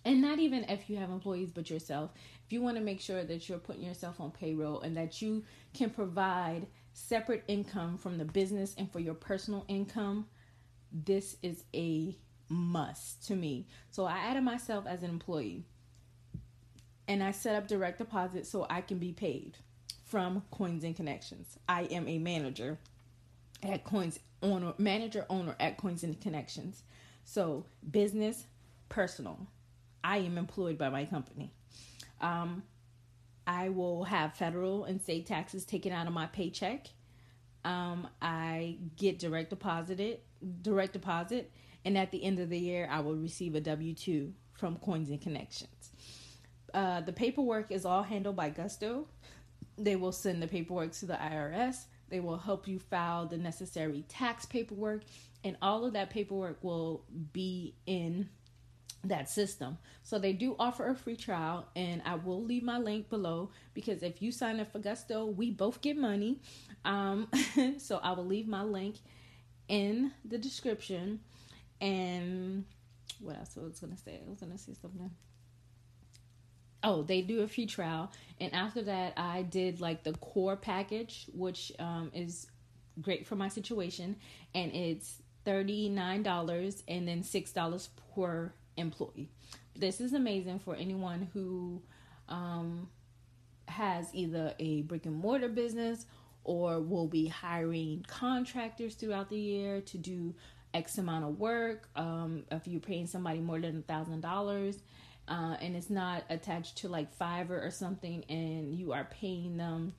and 0.04 0.20
not 0.20 0.38
even 0.38 0.64
if 0.64 0.90
you 0.90 0.96
have 0.96 1.10
employees 1.10 1.50
but 1.50 1.70
yourself 1.70 2.10
if 2.44 2.52
you 2.52 2.60
want 2.60 2.76
to 2.76 2.82
make 2.82 3.00
sure 3.00 3.24
that 3.24 3.48
you're 3.48 3.58
putting 3.58 3.82
yourself 3.82 4.20
on 4.20 4.30
payroll 4.30 4.80
and 4.80 4.96
that 4.96 5.22
you 5.22 5.44
can 5.72 5.90
provide 5.90 6.66
separate 6.96 7.44
income 7.46 7.98
from 7.98 8.16
the 8.16 8.24
business 8.24 8.74
and 8.78 8.90
for 8.90 9.00
your 9.00 9.14
personal 9.14 9.64
income, 9.68 10.26
this 10.90 11.36
is 11.42 11.64
a 11.74 12.16
must 12.48 13.26
to 13.26 13.36
me. 13.36 13.66
So 13.90 14.06
I 14.06 14.18
added 14.18 14.42
myself 14.42 14.86
as 14.86 15.02
an 15.02 15.10
employee 15.10 15.64
and 17.06 17.22
I 17.22 17.32
set 17.32 17.54
up 17.54 17.68
direct 17.68 17.98
deposit 17.98 18.46
so 18.46 18.66
I 18.70 18.80
can 18.80 18.98
be 18.98 19.12
paid 19.12 19.58
from 20.04 20.42
Coins 20.50 20.84
and 20.84 20.96
Connections. 20.96 21.58
I 21.68 21.82
am 21.82 22.08
a 22.08 22.18
manager 22.18 22.78
at 23.62 23.84
Coins 23.84 24.18
owner 24.42 24.72
manager 24.78 25.26
owner 25.28 25.54
at 25.60 25.76
Coins 25.76 26.02
and 26.02 26.18
Connections. 26.20 26.82
So 27.24 27.66
business, 27.90 28.44
personal. 28.88 29.38
I 30.02 30.18
am 30.18 30.38
employed 30.38 30.78
by 30.78 30.88
my 30.88 31.04
company. 31.04 31.52
Um, 32.22 32.62
I 33.46 33.68
will 33.68 34.04
have 34.04 34.34
federal 34.34 34.84
and 34.84 35.00
state 35.00 35.26
taxes 35.26 35.64
taken 35.64 35.92
out 35.92 36.06
of 36.06 36.12
my 36.12 36.26
paycheck. 36.26 36.88
Um, 37.64 38.08
I 38.20 38.78
get 38.96 39.18
direct 39.18 39.50
deposited, 39.50 40.20
direct 40.62 40.92
deposit, 40.92 41.52
and 41.84 41.96
at 41.96 42.10
the 42.10 42.22
end 42.22 42.38
of 42.38 42.50
the 42.50 42.58
year, 42.58 42.88
I 42.90 43.00
will 43.00 43.16
receive 43.16 43.54
a 43.54 43.60
W 43.60 43.94
two 43.94 44.32
from 44.54 44.76
Coins 44.76 45.10
and 45.10 45.20
Connections. 45.20 45.90
Uh, 46.74 47.00
the 47.00 47.12
paperwork 47.12 47.70
is 47.70 47.84
all 47.84 48.02
handled 48.02 48.36
by 48.36 48.50
Gusto. 48.50 49.06
They 49.78 49.96
will 49.96 50.12
send 50.12 50.42
the 50.42 50.48
paperwork 50.48 50.92
to 50.92 51.06
the 51.06 51.14
IRS. 51.14 51.84
They 52.08 52.20
will 52.20 52.38
help 52.38 52.68
you 52.68 52.78
file 52.78 53.26
the 53.26 53.36
necessary 53.38 54.04
tax 54.08 54.46
paperwork, 54.46 55.02
and 55.42 55.56
all 55.60 55.84
of 55.84 55.92
that 55.94 56.10
paperwork 56.10 56.62
will 56.62 57.04
be 57.32 57.74
in 57.86 58.28
that 59.04 59.28
system. 59.30 59.78
So 60.02 60.18
they 60.18 60.32
do 60.32 60.56
offer 60.58 60.88
a 60.88 60.94
free 60.94 61.16
trial, 61.16 61.66
and 61.74 62.02
I 62.04 62.16
will 62.16 62.42
leave 62.42 62.62
my 62.62 62.78
link 62.78 63.08
below 63.08 63.50
because 63.74 64.02
if 64.02 64.22
you 64.22 64.32
sign 64.32 64.60
up 64.60 64.72
for 64.72 64.78
Gusto, 64.78 65.26
we 65.26 65.50
both 65.50 65.80
get 65.80 65.96
money. 65.96 66.40
Um, 66.84 67.28
so 67.78 67.98
I 68.02 68.12
will 68.12 68.26
leave 68.26 68.48
my 68.48 68.62
link 68.62 68.96
in 69.68 70.12
the 70.24 70.38
description. 70.38 71.20
And 71.80 72.64
what 73.20 73.36
else 73.36 73.56
I 73.56 73.62
was 73.62 73.80
gonna 73.80 73.96
say? 73.96 74.20
I 74.24 74.28
was 74.28 74.40
gonna 74.40 74.58
say 74.58 74.74
something. 74.80 75.10
Oh, 76.82 77.02
they 77.02 77.22
do 77.22 77.40
a 77.40 77.48
free 77.48 77.66
trial, 77.66 78.12
and 78.40 78.54
after 78.54 78.82
that, 78.82 79.14
I 79.16 79.42
did 79.42 79.80
like 79.80 80.04
the 80.04 80.12
core 80.12 80.56
package, 80.56 81.26
which 81.32 81.72
um, 81.78 82.10
is 82.14 82.46
great 83.00 83.26
for 83.26 83.34
my 83.34 83.48
situation, 83.48 84.16
and 84.54 84.72
it's 84.72 85.20
thirty 85.44 85.88
nine 85.88 86.22
dollars 86.22 86.82
and 86.86 87.08
then 87.08 87.22
six 87.22 87.52
dollars 87.52 87.88
per 88.14 88.52
employee. 88.76 89.28
This 89.74 90.00
is 90.00 90.12
amazing 90.12 90.60
for 90.60 90.74
anyone 90.74 91.28
who 91.32 91.82
um, 92.28 92.88
has 93.68 94.08
either 94.14 94.54
a 94.58 94.82
brick 94.82 95.06
and 95.06 95.16
mortar 95.16 95.48
business 95.48 96.06
or 96.44 96.80
will 96.80 97.08
be 97.08 97.26
hiring 97.26 98.04
contractors 98.06 98.94
throughout 98.94 99.28
the 99.28 99.38
year 99.38 99.80
to 99.82 99.98
do 99.98 100.34
X 100.72 100.98
amount 100.98 101.24
of 101.24 101.38
work. 101.38 101.88
Um, 101.96 102.44
if 102.50 102.66
you're 102.66 102.80
paying 102.80 103.06
somebody 103.06 103.40
more 103.40 103.60
than 103.60 103.78
a 103.78 103.82
thousand 103.82 104.20
dollars, 104.20 104.78
uh, 105.28 105.56
and 105.60 105.74
it's 105.74 105.90
not 105.90 106.22
attached 106.30 106.78
to 106.78 106.88
like 106.88 107.16
Fiverr 107.18 107.66
or 107.66 107.70
something, 107.70 108.24
and 108.28 108.74
you 108.74 108.92
are 108.92 109.08
paying 109.10 109.56
them 109.56 109.94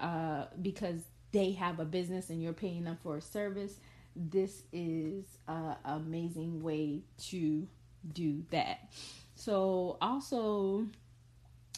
uh, 0.00 0.46
because 0.60 1.00
they 1.32 1.52
have 1.52 1.78
a 1.80 1.84
business 1.84 2.30
and 2.30 2.42
you're 2.42 2.52
paying 2.52 2.84
them 2.84 2.98
for 3.02 3.18
a 3.18 3.20
service. 3.20 3.74
This 4.14 4.62
is 4.72 5.24
an 5.48 5.76
amazing 5.84 6.62
way 6.62 7.02
to 7.30 7.66
do 8.12 8.44
that. 8.50 8.90
So 9.34 9.96
also 10.00 10.86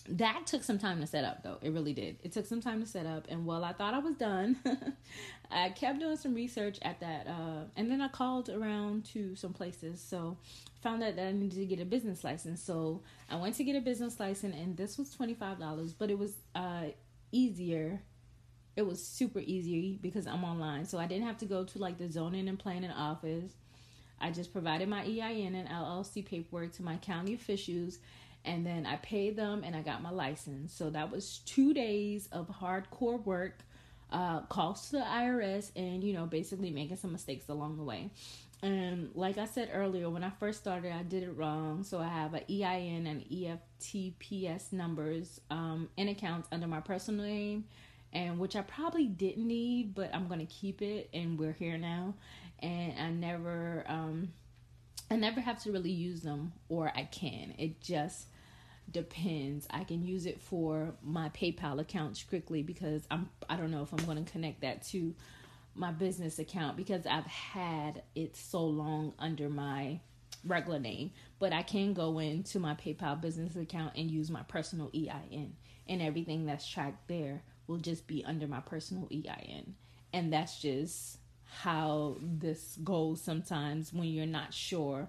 that 0.08 0.46
took 0.46 0.62
some 0.62 0.78
time 0.78 1.00
to 1.00 1.06
set 1.06 1.24
up 1.24 1.42
though. 1.42 1.58
It 1.62 1.72
really 1.72 1.94
did. 1.94 2.18
It 2.22 2.32
took 2.32 2.46
some 2.46 2.60
time 2.60 2.80
to 2.82 2.86
set 2.86 3.06
up 3.06 3.26
and 3.28 3.46
while 3.46 3.64
i 3.64 3.72
thought 3.72 3.94
i 3.94 3.98
was 3.98 4.16
done 4.16 4.58
i 5.50 5.70
kept 5.70 5.98
doing 5.98 6.16
some 6.16 6.34
research 6.34 6.78
at 6.82 7.00
that 7.00 7.26
uh, 7.26 7.64
and 7.76 7.90
then 7.90 8.00
i 8.00 8.08
called 8.08 8.48
around 8.48 9.04
to 9.06 9.34
some 9.34 9.52
places. 9.52 10.00
So 10.00 10.36
found 10.82 11.02
out 11.02 11.16
that 11.16 11.28
i 11.28 11.32
needed 11.32 11.56
to 11.56 11.66
get 11.66 11.80
a 11.80 11.86
business 11.86 12.22
license. 12.22 12.62
So 12.62 13.00
i 13.30 13.36
went 13.36 13.54
to 13.56 13.64
get 13.64 13.76
a 13.76 13.80
business 13.80 14.20
license 14.20 14.54
and 14.54 14.76
this 14.76 14.98
was 14.98 15.14
$25 15.14 15.94
but 15.98 16.10
it 16.10 16.18
was 16.18 16.34
uh, 16.54 16.84
easier. 17.32 18.00
It 18.76 18.84
was 18.84 19.02
super 19.02 19.38
easy 19.38 19.98
because 20.02 20.26
i'm 20.26 20.44
online 20.44 20.84
so 20.84 20.98
i 20.98 21.06
didn't 21.06 21.26
have 21.26 21.38
to 21.38 21.46
go 21.46 21.64
to 21.64 21.78
like 21.78 21.96
the 21.96 22.10
zoning 22.10 22.48
and 22.48 22.58
planning 22.58 22.90
office 22.90 23.52
I 24.24 24.30
just 24.30 24.54
provided 24.54 24.88
my 24.88 25.04
EIN 25.04 25.54
and 25.54 25.68
LLC 25.68 26.24
paperwork 26.24 26.72
to 26.76 26.82
my 26.82 26.96
county 26.96 27.34
officials 27.34 27.98
and 28.46 28.64
then 28.64 28.86
I 28.86 28.96
paid 28.96 29.36
them 29.36 29.62
and 29.64 29.76
I 29.76 29.82
got 29.82 30.02
my 30.02 30.10
license. 30.10 30.72
So 30.72 30.88
that 30.90 31.12
was 31.12 31.40
two 31.44 31.74
days 31.74 32.28
of 32.32 32.48
hardcore 32.48 33.22
work, 33.22 33.58
uh, 34.10 34.40
calls 34.42 34.86
to 34.86 34.92
the 34.96 35.02
IRS, 35.02 35.72
and 35.76 36.02
you 36.02 36.14
know, 36.14 36.24
basically 36.24 36.70
making 36.70 36.96
some 36.96 37.12
mistakes 37.12 37.50
along 37.50 37.76
the 37.76 37.84
way. 37.84 38.10
And 38.62 39.10
like 39.14 39.36
I 39.36 39.44
said 39.44 39.70
earlier, 39.74 40.08
when 40.08 40.24
I 40.24 40.30
first 40.30 40.60
started, 40.60 40.92
I 40.92 41.02
did 41.02 41.22
it 41.22 41.32
wrong. 41.36 41.84
So 41.84 41.98
I 41.98 42.08
have 42.08 42.32
an 42.32 42.44
EIN 42.48 43.06
and 43.06 43.22
EFTPS 43.26 44.72
numbers 44.72 45.38
um, 45.50 45.90
in 45.98 46.08
accounts 46.08 46.48
under 46.50 46.66
my 46.66 46.80
personal 46.80 47.26
name 47.26 47.64
and 48.14 48.38
which 48.38 48.54
I 48.54 48.62
probably 48.62 49.06
didn't 49.06 49.46
need, 49.46 49.94
but 49.94 50.14
I'm 50.14 50.28
gonna 50.28 50.46
keep 50.46 50.80
it, 50.82 51.10
and 51.12 51.38
we're 51.38 51.52
here 51.52 51.76
now, 51.76 52.14
and 52.60 52.94
I 52.98 53.10
never, 53.10 53.84
um, 53.86 54.32
I 55.10 55.16
never 55.16 55.40
have 55.40 55.62
to 55.64 55.72
really 55.72 55.90
use 55.90 56.22
them, 56.22 56.52
or 56.68 56.92
I 56.94 57.04
can. 57.04 57.54
It 57.58 57.80
just 57.80 58.26
depends. 58.90 59.66
I 59.70 59.84
can 59.84 60.02
use 60.02 60.26
it 60.26 60.40
for 60.40 60.94
my 61.02 61.30
PayPal 61.30 61.80
account 61.80 62.16
strictly 62.16 62.62
because 62.62 63.06
I'm, 63.10 63.28
I 63.48 63.56
don't 63.56 63.70
know 63.70 63.82
if 63.82 63.92
I'm 63.92 64.04
gonna 64.04 64.24
connect 64.24 64.60
that 64.62 64.84
to 64.88 65.14
my 65.74 65.90
business 65.90 66.38
account 66.38 66.76
because 66.76 67.06
I've 67.06 67.26
had 67.26 68.02
it 68.14 68.36
so 68.36 68.64
long 68.64 69.12
under 69.18 69.48
my 69.48 70.00
regular 70.44 70.78
name, 70.78 71.10
but 71.38 71.52
I 71.52 71.62
can 71.62 71.94
go 71.94 72.18
into 72.18 72.60
my 72.60 72.74
PayPal 72.74 73.20
business 73.20 73.56
account 73.56 73.94
and 73.96 74.10
use 74.10 74.30
my 74.30 74.42
personal 74.42 74.90
EIN 74.94 75.54
and 75.88 76.02
everything 76.02 76.46
that's 76.46 76.66
tracked 76.66 77.08
there 77.08 77.42
will 77.66 77.78
just 77.78 78.06
be 78.06 78.24
under 78.24 78.46
my 78.46 78.60
personal 78.60 79.08
EIN. 79.12 79.74
And 80.12 80.32
that's 80.32 80.60
just 80.60 81.18
how 81.46 82.16
this 82.20 82.78
goes 82.82 83.20
sometimes 83.20 83.92
when 83.92 84.08
you're 84.08 84.26
not 84.26 84.52
sure 84.52 85.08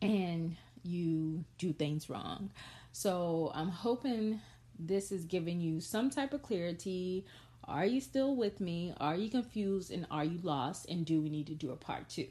and 0.00 0.56
you 0.82 1.44
do 1.58 1.72
things 1.72 2.08
wrong. 2.08 2.50
So 2.92 3.50
I'm 3.54 3.68
hoping 3.68 4.40
this 4.78 5.12
is 5.12 5.24
giving 5.24 5.60
you 5.60 5.80
some 5.80 6.10
type 6.10 6.32
of 6.32 6.42
clarity. 6.42 7.26
Are 7.64 7.84
you 7.84 8.00
still 8.00 8.36
with 8.36 8.60
me? 8.60 8.94
Are 9.00 9.16
you 9.16 9.28
confused? 9.28 9.90
And 9.90 10.06
are 10.10 10.24
you 10.24 10.38
lost? 10.42 10.88
And 10.88 11.04
do 11.04 11.20
we 11.20 11.28
need 11.28 11.46
to 11.48 11.54
do 11.54 11.72
a 11.72 11.76
part 11.76 12.08
two? 12.08 12.28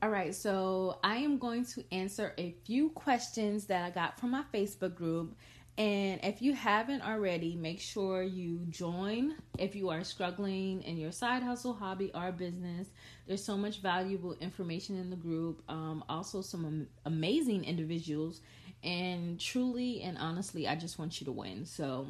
All 0.00 0.10
right, 0.10 0.32
so 0.34 1.00
I 1.02 1.16
am 1.16 1.38
going 1.38 1.64
to 1.66 1.84
answer 1.92 2.32
a 2.38 2.54
few 2.64 2.90
questions 2.90 3.66
that 3.66 3.84
I 3.84 3.90
got 3.90 4.18
from 4.18 4.30
my 4.30 4.44
Facebook 4.54 4.94
group. 4.94 5.36
And 5.78 6.18
if 6.24 6.42
you 6.42 6.54
haven't 6.54 7.02
already, 7.02 7.54
make 7.54 7.78
sure 7.78 8.24
you 8.24 8.66
join 8.68 9.36
if 9.60 9.76
you 9.76 9.90
are 9.90 10.02
struggling 10.02 10.82
in 10.82 10.96
your 10.96 11.12
side 11.12 11.44
hustle, 11.44 11.72
hobby, 11.72 12.10
or 12.12 12.32
business. 12.32 12.88
There's 13.28 13.44
so 13.44 13.56
much 13.56 13.80
valuable 13.80 14.34
information 14.40 14.98
in 14.98 15.08
the 15.08 15.16
group. 15.16 15.62
Um, 15.68 16.02
also, 16.08 16.42
some 16.42 16.88
amazing 17.04 17.64
individuals. 17.64 18.40
And 18.82 19.38
truly 19.38 20.02
and 20.02 20.18
honestly, 20.18 20.66
I 20.66 20.74
just 20.74 20.98
want 20.98 21.20
you 21.20 21.26
to 21.26 21.32
win. 21.32 21.64
So 21.64 22.08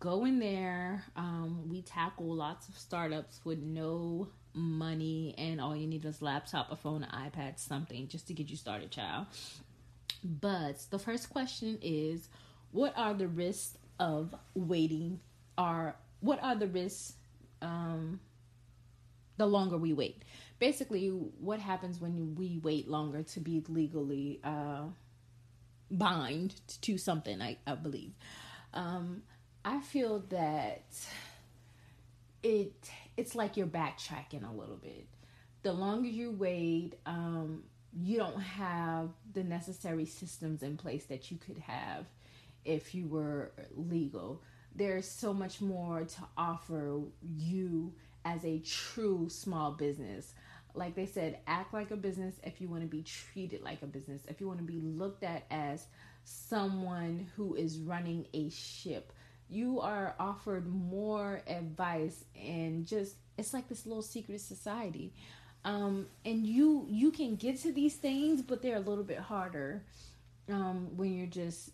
go 0.00 0.24
in 0.24 0.38
there. 0.38 1.04
Um, 1.14 1.68
we 1.68 1.82
tackle 1.82 2.34
lots 2.34 2.70
of 2.70 2.78
startups 2.78 3.42
with 3.44 3.58
no 3.58 4.28
money 4.54 5.34
and 5.36 5.60
all 5.60 5.76
you 5.76 5.86
need 5.86 6.06
is 6.06 6.22
laptop, 6.22 6.72
a 6.72 6.76
phone, 6.76 7.04
an 7.04 7.10
iPad, 7.10 7.58
something 7.58 8.08
just 8.08 8.26
to 8.28 8.32
get 8.32 8.48
you 8.48 8.56
started, 8.56 8.90
child. 8.90 9.26
But 10.24 10.86
the 10.90 10.98
first 10.98 11.28
question 11.28 11.78
is 11.82 12.28
what 12.72 12.92
are 12.96 13.14
the 13.14 13.28
risks 13.28 13.76
of 13.98 14.34
waiting? 14.54 15.20
Are 15.56 15.96
what 16.20 16.42
are 16.42 16.54
the 16.54 16.68
risks 16.68 17.14
um 17.62 18.20
the 19.36 19.46
longer 19.46 19.76
we 19.76 19.92
wait? 19.92 20.22
Basically 20.58 21.08
what 21.08 21.60
happens 21.60 22.00
when 22.00 22.34
we 22.34 22.58
wait 22.62 22.88
longer 22.88 23.22
to 23.22 23.40
be 23.40 23.62
legally 23.68 24.40
uh 24.44 24.84
bind 25.90 26.54
to 26.82 26.98
something 26.98 27.40
i, 27.40 27.56
I 27.66 27.74
believe? 27.74 28.12
Um 28.74 29.22
i 29.64 29.80
feel 29.80 30.20
that 30.28 30.84
it 32.42 32.90
it's 33.16 33.34
like 33.34 33.56
you're 33.56 33.66
backtracking 33.66 34.48
a 34.48 34.52
little 34.52 34.76
bit. 34.76 35.06
The 35.62 35.72
longer 35.72 36.08
you 36.08 36.30
wait, 36.30 36.94
um, 37.04 37.64
you 37.92 38.16
don't 38.16 38.40
have 38.40 39.08
the 39.32 39.42
necessary 39.42 40.06
systems 40.06 40.62
in 40.62 40.76
place 40.76 41.06
that 41.06 41.30
you 41.30 41.36
could 41.36 41.58
have 41.58 42.06
if 42.68 42.94
you 42.94 43.08
were 43.08 43.52
legal. 43.74 44.42
There's 44.74 45.08
so 45.08 45.32
much 45.32 45.60
more 45.60 46.04
to 46.04 46.20
offer 46.36 47.00
you 47.36 47.94
as 48.24 48.44
a 48.44 48.58
true 48.60 49.28
small 49.30 49.72
business. 49.72 50.34
Like 50.74 50.94
they 50.94 51.06
said, 51.06 51.38
act 51.46 51.72
like 51.72 51.90
a 51.90 51.96
business 51.96 52.34
if 52.44 52.60
you 52.60 52.68
want 52.68 52.82
to 52.82 52.88
be 52.88 53.02
treated 53.02 53.62
like 53.62 53.82
a 53.82 53.86
business, 53.86 54.22
if 54.28 54.40
you 54.40 54.46
want 54.46 54.58
to 54.58 54.64
be 54.64 54.80
looked 54.80 55.24
at 55.24 55.44
as 55.50 55.86
someone 56.24 57.26
who 57.34 57.54
is 57.54 57.78
running 57.78 58.26
a 58.34 58.50
ship. 58.50 59.12
You 59.48 59.80
are 59.80 60.14
offered 60.20 60.68
more 60.68 61.40
advice 61.46 62.26
and 62.36 62.86
just 62.86 63.16
it's 63.38 63.54
like 63.54 63.68
this 63.68 63.86
little 63.86 64.02
secret 64.02 64.42
society. 64.42 65.14
Um, 65.64 66.06
and 66.24 66.46
you 66.46 66.86
you 66.88 67.10
can 67.10 67.36
get 67.36 67.58
to 67.62 67.72
these 67.72 67.94
things, 67.94 68.42
but 68.42 68.60
they're 68.60 68.76
a 68.76 68.80
little 68.80 69.04
bit 69.04 69.18
harder 69.18 69.82
um, 70.50 70.96
when 70.96 71.16
you're 71.16 71.26
just 71.26 71.70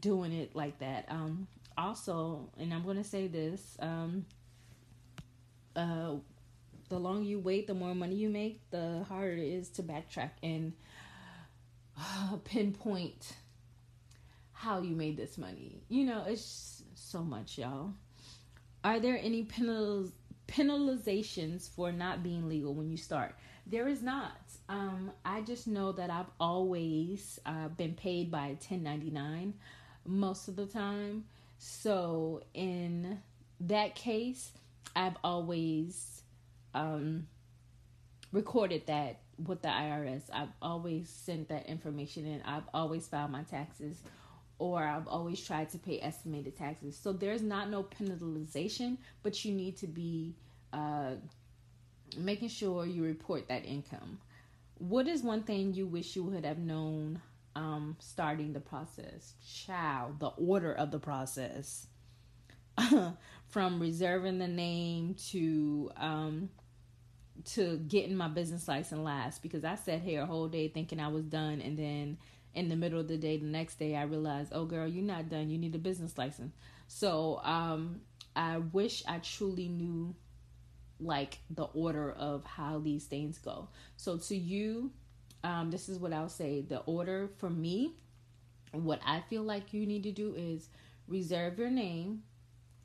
doing 0.00 0.32
it 0.32 0.54
like 0.54 0.78
that. 0.80 1.06
Um, 1.08 1.46
also, 1.76 2.50
and 2.58 2.72
I'm 2.72 2.84
going 2.84 2.96
to 2.96 3.04
say 3.04 3.26
this: 3.26 3.76
um, 3.80 4.24
uh, 5.74 6.14
the 6.88 6.98
longer 6.98 7.24
you 7.24 7.38
wait, 7.38 7.66
the 7.66 7.74
more 7.74 7.94
money 7.94 8.14
you 8.14 8.28
make, 8.28 8.60
the 8.70 9.04
harder 9.08 9.32
it 9.32 9.38
is 9.38 9.68
to 9.70 9.82
backtrack 9.82 10.30
and 10.42 10.72
uh, 11.98 12.36
pinpoint 12.44 13.34
how 14.52 14.80
you 14.80 14.96
made 14.96 15.16
this 15.16 15.36
money. 15.36 15.82
You 15.88 16.04
know, 16.04 16.24
it's 16.26 16.82
so 16.94 17.22
much, 17.22 17.58
y'all. 17.58 17.92
Are 18.82 19.00
there 19.00 19.18
any 19.20 19.42
penal- 19.42 20.12
penalizations 20.48 21.68
for 21.68 21.92
not 21.92 22.22
being 22.22 22.48
legal 22.48 22.72
when 22.74 22.90
you 22.90 22.96
start? 22.96 23.34
There 23.66 23.88
is 23.88 24.02
not. 24.02 24.45
Um, 24.68 25.12
I 25.24 25.42
just 25.42 25.68
know 25.68 25.92
that 25.92 26.10
I've 26.10 26.30
always 26.40 27.38
uh, 27.46 27.68
been 27.68 27.94
paid 27.94 28.30
by 28.30 28.48
1099 28.48 29.54
most 30.04 30.48
of 30.48 30.56
the 30.56 30.66
time. 30.66 31.24
So 31.58 32.42
in 32.52 33.20
that 33.60 33.94
case, 33.94 34.52
I've 34.94 35.16
always 35.22 36.22
um, 36.74 37.28
recorded 38.32 38.86
that 38.86 39.20
with 39.44 39.62
the 39.62 39.68
IRS. 39.68 40.22
I've 40.32 40.52
always 40.60 41.08
sent 41.08 41.48
that 41.48 41.66
information 41.66 42.26
in. 42.26 42.42
I've 42.42 42.68
always 42.74 43.06
filed 43.06 43.30
my 43.30 43.42
taxes 43.42 43.96
or 44.58 44.82
I've 44.82 45.06
always 45.06 45.44
tried 45.44 45.70
to 45.70 45.78
pay 45.78 46.00
estimated 46.00 46.56
taxes. 46.56 46.96
So 46.96 47.12
there's 47.12 47.42
not 47.42 47.70
no 47.70 47.82
penalization, 47.82 48.96
but 49.22 49.44
you 49.44 49.52
need 49.52 49.76
to 49.78 49.86
be 49.86 50.34
uh, 50.72 51.12
making 52.16 52.48
sure 52.48 52.86
you 52.86 53.04
report 53.04 53.48
that 53.48 53.64
income. 53.64 54.18
What 54.78 55.08
is 55.08 55.22
one 55.22 55.42
thing 55.42 55.74
you 55.74 55.86
wish 55.86 56.16
you 56.16 56.24
would 56.24 56.44
have 56.44 56.58
known 56.58 57.20
um, 57.54 57.96
starting 57.98 58.52
the 58.52 58.60
process? 58.60 59.34
Child, 59.66 60.20
the 60.20 60.28
order 60.28 60.72
of 60.72 60.90
the 60.90 60.98
process. 60.98 61.86
From 63.48 63.80
reserving 63.80 64.38
the 64.38 64.48
name 64.48 65.14
to 65.30 65.90
um, 65.96 66.50
to 67.44 67.78
getting 67.78 68.16
my 68.16 68.28
business 68.28 68.68
license 68.68 69.00
last 69.00 69.42
because 69.42 69.64
I 69.64 69.76
sat 69.76 70.02
here 70.02 70.22
a 70.22 70.26
whole 70.26 70.48
day 70.48 70.68
thinking 70.68 71.00
I 71.00 71.08
was 71.08 71.24
done 71.24 71.60
and 71.62 71.78
then 71.78 72.18
in 72.54 72.68
the 72.68 72.76
middle 72.76 73.00
of 73.00 73.08
the 73.08 73.16
day 73.16 73.36
the 73.36 73.46
next 73.46 73.78
day 73.78 73.96
I 73.96 74.02
realized, 74.02 74.52
"Oh 74.54 74.66
girl, 74.66 74.86
you're 74.86 75.04
not 75.04 75.30
done. 75.30 75.48
You 75.48 75.58
need 75.58 75.74
a 75.74 75.78
business 75.78 76.18
license." 76.18 76.54
So, 76.86 77.40
um 77.44 78.00
I 78.34 78.58
wish 78.58 79.02
I 79.08 79.18
truly 79.18 79.68
knew 79.68 80.14
like 81.00 81.38
the 81.50 81.64
order 81.64 82.12
of 82.12 82.44
how 82.44 82.78
these 82.78 83.04
things 83.04 83.38
go. 83.38 83.68
So 83.96 84.16
to 84.16 84.36
you, 84.36 84.90
um 85.44 85.70
this 85.70 85.88
is 85.88 85.98
what 85.98 86.12
I'll 86.12 86.28
say. 86.28 86.62
The 86.62 86.78
order 86.80 87.28
for 87.38 87.50
me, 87.50 87.94
what 88.72 89.00
I 89.04 89.20
feel 89.28 89.42
like 89.42 89.72
you 89.72 89.86
need 89.86 90.02
to 90.04 90.12
do 90.12 90.34
is 90.36 90.68
reserve 91.08 91.58
your 91.58 91.70
name 91.70 92.22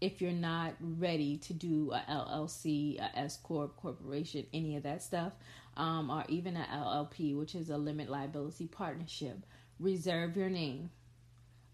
if 0.01 0.19
you're 0.19 0.31
not 0.31 0.73
ready 0.79 1.37
to 1.37 1.53
do 1.53 1.91
a 1.91 2.03
LLC, 2.11 2.99
a 2.99 3.17
S 3.17 3.37
corp 3.37 3.77
corporation, 3.77 4.47
any 4.51 4.75
of 4.75 4.83
that 4.83 5.03
stuff, 5.03 5.33
um, 5.77 6.09
or 6.09 6.25
even 6.27 6.57
a 6.57 6.67
LLP, 6.73 7.37
which 7.37 7.53
is 7.53 7.69
a 7.69 7.77
limit 7.77 8.09
liability 8.09 8.65
partnership, 8.65 9.45
reserve 9.79 10.35
your 10.35 10.49
name. 10.49 10.89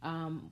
Um, 0.04 0.52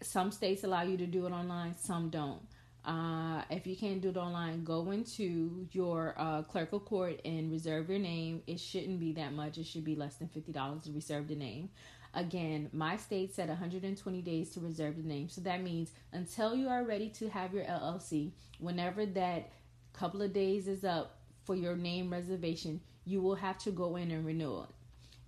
some 0.00 0.30
states 0.30 0.62
allow 0.62 0.82
you 0.82 0.96
to 0.96 1.06
do 1.06 1.26
it 1.26 1.32
online, 1.32 1.76
some 1.76 2.08
don't. 2.08 2.40
Uh, 2.84 3.42
if 3.50 3.66
you 3.66 3.76
can't 3.76 4.00
do 4.00 4.08
it 4.08 4.16
online, 4.16 4.64
go 4.64 4.90
into 4.90 5.66
your 5.72 6.14
uh, 6.16 6.42
clerk 6.42 6.72
of 6.72 6.84
court 6.84 7.20
and 7.24 7.50
reserve 7.50 7.90
your 7.90 7.98
name. 7.98 8.42
It 8.46 8.60
shouldn't 8.60 8.98
be 8.98 9.12
that 9.12 9.32
much. 9.32 9.58
It 9.58 9.66
should 9.66 9.84
be 9.84 9.94
less 9.94 10.16
than 10.16 10.28
fifty 10.28 10.52
dollars 10.52 10.84
to 10.84 10.92
reserve 10.92 11.28
the 11.28 11.34
name. 11.34 11.70
Again, 12.14 12.70
my 12.72 12.96
state 12.96 13.34
said 13.34 13.48
120 13.48 14.22
days 14.22 14.50
to 14.50 14.60
reserve 14.60 14.96
the 14.96 15.06
name. 15.06 15.28
So 15.28 15.42
that 15.42 15.62
means 15.62 15.92
until 16.12 16.56
you 16.56 16.68
are 16.68 16.82
ready 16.82 17.10
to 17.10 17.28
have 17.28 17.52
your 17.52 17.64
LLC, 17.64 18.32
whenever 18.58 19.04
that 19.04 19.50
couple 19.92 20.22
of 20.22 20.32
days 20.32 20.68
is 20.68 20.84
up 20.84 21.18
for 21.44 21.54
your 21.54 21.76
name 21.76 22.10
reservation, 22.10 22.80
you 23.04 23.20
will 23.20 23.34
have 23.34 23.58
to 23.58 23.70
go 23.70 23.96
in 23.96 24.10
and 24.10 24.24
renew 24.24 24.62
it. 24.62 24.68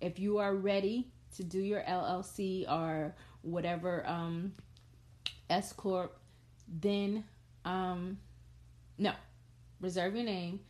If 0.01 0.19
you 0.19 0.39
are 0.39 0.55
ready 0.55 1.09
to 1.37 1.45
do 1.45 1.59
your 1.59 1.83
LLC 1.83 2.71
or 2.71 3.15
whatever 3.43 4.07
um, 4.07 4.53
S 5.49 5.73
corp, 5.73 6.19
then 6.69 7.25
um, 7.65 8.19
no, 8.99 9.13
reserve 9.81 10.15
your 10.15 10.25
name, 10.25 10.61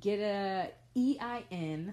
get 0.00 0.18
a 0.20 0.70
EIN 0.96 1.92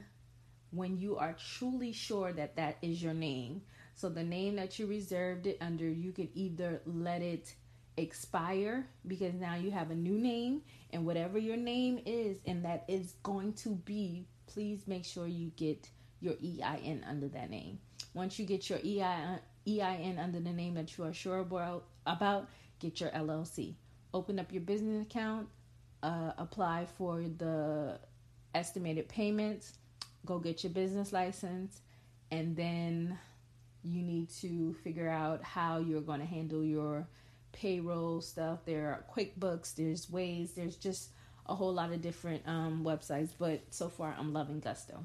when 0.72 0.98
you 0.98 1.18
are 1.18 1.36
truly 1.58 1.92
sure 1.92 2.34
that 2.34 2.56
that 2.56 2.78
is 2.82 3.02
your 3.02 3.14
name. 3.14 3.62
So 3.96 4.10
the 4.10 4.24
name 4.24 4.56
that 4.56 4.80
you 4.80 4.88
reserved 4.88 5.46
it 5.46 5.58
under, 5.62 5.88
you 5.88 6.12
could 6.12 6.30
either 6.34 6.82
let 6.86 7.22
it 7.22 7.54
expire 7.98 8.88
because 9.08 9.36
now 9.36 9.56
you 9.56 9.70
have 9.70 9.92
a 9.92 9.96
new 9.96 10.18
name 10.18 10.64
and 10.92 11.06
whatever 11.06 11.38
your 11.38 11.58
name 11.58 12.00
is 12.06 12.38
and 12.48 12.66
that 12.66 12.86
is 12.88 13.14
going 13.22 13.54
to 13.54 13.70
be, 13.70 14.26
please 14.48 14.88
make 14.88 15.06
sure 15.06 15.28
you 15.28 15.52
get 15.56 15.88
your 16.20 16.34
EIN 16.44 17.06
under 17.08 17.28
that 17.28 17.50
name. 17.50 17.78
Once 18.14 18.40
you 18.40 18.46
get 18.46 18.70
your 18.70 18.80
EIN, 18.80 19.40
EIN 19.68 20.18
under 20.18 20.40
the 20.40 20.52
name 20.52 20.74
that 20.74 20.98
you 20.98 21.04
are 21.04 21.14
sure 21.14 21.40
about, 21.40 21.86
about 22.06 22.50
get 22.80 23.00
your 23.00 23.10
LLC. 23.12 23.76
Open 24.14 24.40
up 24.40 24.52
your 24.52 24.62
business 24.62 25.06
account, 25.06 25.48
uh, 26.02 26.32
apply 26.38 26.86
for 26.98 27.22
the 27.38 28.00
estimated 28.54 29.10
payments 29.10 29.74
go 30.26 30.40
get 30.40 30.64
your 30.64 30.72
business 30.72 31.12
license, 31.12 31.82
and 32.32 32.56
then 32.56 33.18
you 33.84 34.02
need 34.02 34.30
to 34.30 34.74
figure 34.84 35.10
out 35.10 35.44
how 35.44 35.80
you're 35.80 36.02
going 36.02 36.20
to 36.20 36.26
handle 36.26 36.64
your 36.64 37.06
payroll 37.52 38.22
stuff. 38.22 38.60
There 38.66 38.88
are 38.88 39.06
QuickBooks, 39.14 39.76
there's 39.76 40.10
Ways, 40.10 40.54
there's 40.54 40.76
just 40.76 41.10
a 41.46 41.56
whole 41.56 41.74
lot 41.74 41.92
of 41.92 42.02
different 42.02 42.48
um, 42.48 42.84
websites, 42.86 43.32
but 43.38 43.62
so 43.70 43.90
far 43.90 44.16
I'm 44.18 44.32
loving 44.34 44.60
Gusto. 44.60 45.04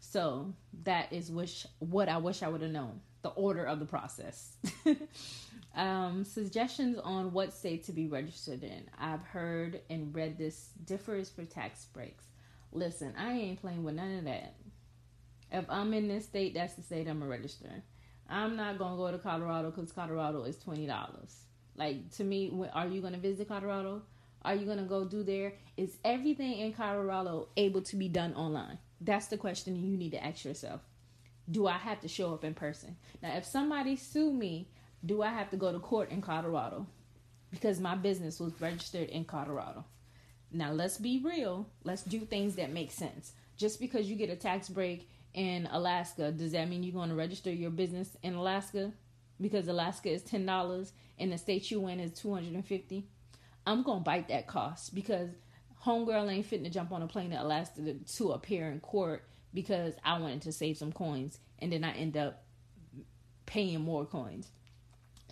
So 0.00 0.52
that 0.84 1.12
is 1.12 1.30
wish 1.30 1.66
what 1.78 2.08
I 2.08 2.18
wish 2.18 2.42
I 2.42 2.48
would 2.48 2.62
have 2.62 2.70
known 2.70 3.00
the 3.22 3.30
order 3.30 3.64
of 3.64 3.78
the 3.78 3.86
process. 3.86 4.56
um, 5.76 6.24
suggestions 6.24 6.98
on 6.98 7.32
what 7.32 7.52
state 7.52 7.84
to 7.84 7.92
be 7.92 8.06
registered 8.06 8.64
in. 8.64 8.82
I've 8.98 9.22
heard 9.22 9.80
and 9.90 10.14
read 10.14 10.38
this 10.38 10.70
differs 10.84 11.28
for 11.28 11.44
tax 11.44 11.84
breaks. 11.92 12.24
Listen, 12.72 13.14
I 13.16 13.32
ain't 13.32 13.60
playing 13.60 13.84
with 13.84 13.94
none 13.94 14.18
of 14.18 14.24
that. 14.24 14.54
If 15.52 15.66
I'm 15.68 15.94
in 15.94 16.08
this 16.08 16.24
state, 16.24 16.54
that's 16.54 16.74
the 16.74 16.82
state 16.82 17.06
I'm 17.06 17.22
a 17.22 17.26
register. 17.26 17.70
I'm 18.28 18.56
not 18.56 18.78
gonna 18.78 18.96
go 18.96 19.10
to 19.12 19.18
Colorado 19.18 19.70
because 19.70 19.92
Colorado 19.92 20.42
is 20.42 20.58
twenty 20.58 20.86
dollars. 20.86 21.42
Like 21.76 22.10
to 22.16 22.24
me, 22.24 22.52
are 22.72 22.88
you 22.88 23.00
gonna 23.00 23.18
visit 23.18 23.48
Colorado? 23.48 24.02
Are 24.42 24.54
you 24.54 24.66
gonna 24.66 24.84
go 24.84 25.04
do 25.04 25.22
there? 25.22 25.52
Is 25.76 25.96
everything 26.04 26.58
in 26.58 26.72
Colorado 26.72 27.48
able 27.56 27.82
to 27.82 27.96
be 27.96 28.08
done 28.08 28.34
online? 28.34 28.78
That's 29.00 29.26
the 29.26 29.36
question 29.36 29.76
you 29.76 29.96
need 29.96 30.12
to 30.12 30.24
ask 30.24 30.44
yourself. 30.44 30.80
Do 31.48 31.66
I 31.66 31.76
have 31.78 32.00
to 32.00 32.08
show 32.08 32.34
up 32.34 32.44
in 32.44 32.54
person? 32.54 32.96
Now, 33.22 33.36
if 33.36 33.44
somebody 33.44 33.94
sue 33.94 34.32
me, 34.32 34.68
do 35.04 35.22
I 35.22 35.28
have 35.28 35.50
to 35.50 35.56
go 35.56 35.72
to 35.72 35.78
court 35.78 36.10
in 36.10 36.20
Colorado? 36.22 36.86
Because 37.50 37.80
my 37.80 37.94
business 37.94 38.40
was 38.40 38.52
registered 38.60 39.08
in 39.08 39.24
Colorado. 39.24 39.84
Now 40.52 40.72
let's 40.72 40.98
be 40.98 41.20
real. 41.24 41.68
Let's 41.84 42.02
do 42.02 42.20
things 42.20 42.56
that 42.56 42.72
make 42.72 42.90
sense. 42.90 43.32
Just 43.56 43.80
because 43.80 44.08
you 44.08 44.16
get 44.16 44.30
a 44.30 44.36
tax 44.36 44.68
break 44.68 45.08
in 45.34 45.68
Alaska, 45.70 46.32
does 46.32 46.52
that 46.52 46.68
mean 46.68 46.82
you're 46.82 46.92
going 46.92 47.08
to 47.08 47.14
register 47.14 47.52
your 47.52 47.70
business 47.70 48.16
in 48.22 48.34
Alaska? 48.34 48.92
Because 49.40 49.68
Alaska 49.68 50.10
is 50.10 50.22
ten 50.22 50.46
dollars 50.46 50.92
and 51.18 51.32
the 51.32 51.38
state 51.38 51.70
you 51.70 51.86
in 51.88 52.00
is 52.00 52.12
two 52.12 52.32
hundred 52.32 52.54
and 52.54 52.64
fifty. 52.64 53.06
I'm 53.66 53.82
gonna 53.82 54.00
bite 54.00 54.28
that 54.28 54.46
cost 54.46 54.94
because 54.94 55.28
homegirl 55.84 56.32
ain't 56.32 56.46
fitting 56.46 56.64
to 56.64 56.70
jump 56.70 56.92
on 56.92 57.02
a 57.02 57.06
plane 57.06 57.30
to 57.30 57.42
Alaska 57.42 57.82
to, 57.82 57.94
to 58.16 58.32
appear 58.32 58.70
in 58.70 58.80
court 58.80 59.24
because 59.52 59.94
I 60.04 60.18
wanted 60.18 60.42
to 60.42 60.52
save 60.52 60.78
some 60.78 60.92
coins 60.92 61.38
and 61.58 61.72
then 61.72 61.84
I 61.84 61.92
end 61.92 62.16
up 62.16 62.44
paying 63.44 63.80
more 63.80 64.04
coins. 64.06 64.50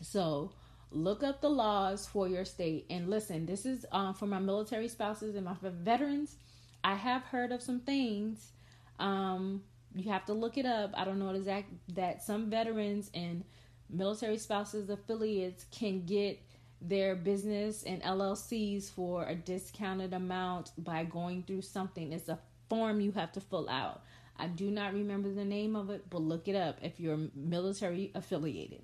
So 0.03 0.53
look 0.91 1.23
up 1.23 1.41
the 1.41 1.51
laws 1.51 2.07
for 2.07 2.29
your 2.29 2.45
state. 2.45 2.87
And 2.91 3.09
listen 3.09 3.47
this 3.47 3.67
is 3.67 3.85
um, 3.93 4.15
for 4.15 4.27
my 4.27 4.39
military 4.39 4.89
spouses 4.89 5.35
and 5.35 5.45
my 5.45 5.55
veterans. 5.63 6.37
I 6.83 6.95
have 6.95 7.23
heard 7.23 7.53
of 7.53 7.63
some 7.63 7.81
things. 7.81 8.53
Um, 8.99 9.63
you 9.95 10.11
have 10.11 10.27
to 10.27 10.33
look 10.33 10.59
it 10.59 10.67
up. 10.67 10.93
I 10.95 11.05
don't 11.05 11.19
know 11.19 11.31
exact 11.31 11.71
that 11.95 12.23
some 12.23 12.51
veterans 12.51 13.11
and 13.15 13.45
military 13.91 14.39
spouses 14.39 14.91
affiliates 14.91 15.67
can 15.71 16.05
get 16.05 16.41
their 16.81 17.15
business 17.15 17.83
and 17.85 18.03
llcs 18.03 18.91
for 18.91 19.25
a 19.25 19.35
discounted 19.35 20.13
amount 20.13 20.73
by 20.77 21.05
going 21.05 21.43
through 21.43 21.63
something. 21.63 22.13
It's 22.13 22.29
a 22.29 22.39
form 22.69 23.01
you 23.01 23.13
have 23.13 23.33
to 23.33 23.41
fill 23.41 23.69
out. 23.71 24.03
I 24.37 24.49
do 24.49 24.71
not 24.71 24.93
remember 24.93 25.33
the 25.33 25.45
name 25.45 25.77
of 25.77 25.91
it 25.91 26.11
but 26.11 26.21
look 26.21 26.49
it 26.49 26.57
up 26.57 26.79
if 26.83 26.99
you're 26.99 27.19
military 27.35 28.11
affiliated 28.15 28.83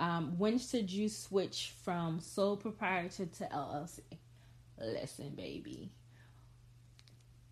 Um, 0.00 0.38
when 0.38 0.58
should 0.58 0.90
you 0.90 1.08
switch 1.08 1.72
from 1.84 2.20
sole 2.20 2.56
proprietor 2.56 3.26
to 3.26 3.44
LLC? 3.44 4.00
Listen, 4.78 5.30
baby. 5.30 5.92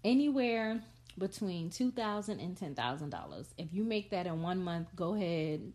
Anywhere 0.04 0.82
between 1.16 1.70
$2,000 1.70 2.28
and 2.28 2.56
$10,000. 2.56 3.46
If 3.58 3.72
you 3.72 3.84
make 3.84 4.10
that 4.10 4.26
in 4.26 4.42
one 4.42 4.62
month, 4.62 4.88
go 4.96 5.14
ahead 5.14 5.72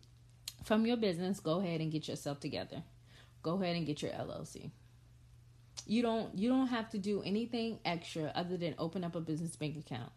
from 0.64 0.84
your 0.84 0.96
business, 0.96 1.40
go 1.40 1.60
ahead 1.60 1.80
and 1.80 1.90
get 1.90 2.08
yourself 2.08 2.40
together. 2.40 2.82
Go 3.42 3.54
ahead 3.54 3.76
and 3.76 3.86
get 3.86 4.02
your 4.02 4.10
LLC. 4.12 4.70
You 5.86 6.02
don't 6.02 6.36
you 6.36 6.50
don't 6.50 6.66
have 6.66 6.90
to 6.90 6.98
do 6.98 7.22
anything 7.22 7.78
extra 7.84 8.30
other 8.34 8.58
than 8.58 8.74
open 8.78 9.04
up 9.04 9.14
a 9.14 9.20
business 9.20 9.56
bank 9.56 9.78
account 9.78 10.12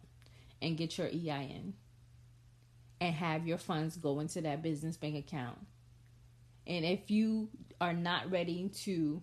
and 0.60 0.76
get 0.76 0.98
your 0.98 1.06
EIN 1.06 1.72
and 3.00 3.14
have 3.14 3.46
your 3.46 3.56
funds 3.56 3.96
go 3.96 4.20
into 4.20 4.42
that 4.42 4.62
business 4.62 4.98
bank 4.98 5.16
account. 5.16 5.58
And 6.66 6.84
if 6.84 7.10
you 7.10 7.48
are 7.80 7.92
not 7.92 8.30
ready 8.30 8.70
to 8.84 9.22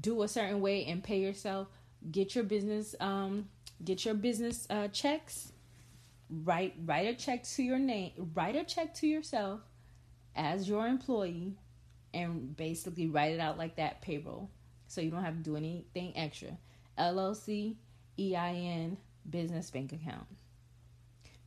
do 0.00 0.22
a 0.22 0.28
certain 0.28 0.60
way 0.60 0.84
and 0.86 1.02
pay 1.02 1.20
yourself, 1.20 1.68
get 2.10 2.34
your 2.34 2.44
business 2.44 2.94
um 3.00 3.48
get 3.84 4.04
your 4.04 4.14
business 4.14 4.66
uh 4.70 4.88
checks. 4.88 5.52
Write 6.30 6.74
write 6.84 7.06
a 7.06 7.14
check 7.14 7.44
to 7.44 7.62
your 7.62 7.78
name, 7.78 8.12
write 8.34 8.56
a 8.56 8.64
check 8.64 8.94
to 8.94 9.06
yourself 9.06 9.60
as 10.34 10.68
your 10.68 10.86
employee 10.86 11.56
and 12.14 12.56
basically 12.56 13.06
write 13.06 13.32
it 13.32 13.40
out 13.40 13.58
like 13.58 13.76
that 13.76 14.02
payroll. 14.02 14.50
So 14.88 15.00
you 15.00 15.10
don't 15.10 15.24
have 15.24 15.36
to 15.36 15.42
do 15.42 15.56
anything 15.56 16.16
extra. 16.16 16.58
LLC, 16.98 17.76
EIN, 18.18 18.98
business 19.28 19.70
bank 19.70 19.92
account. 19.92 20.26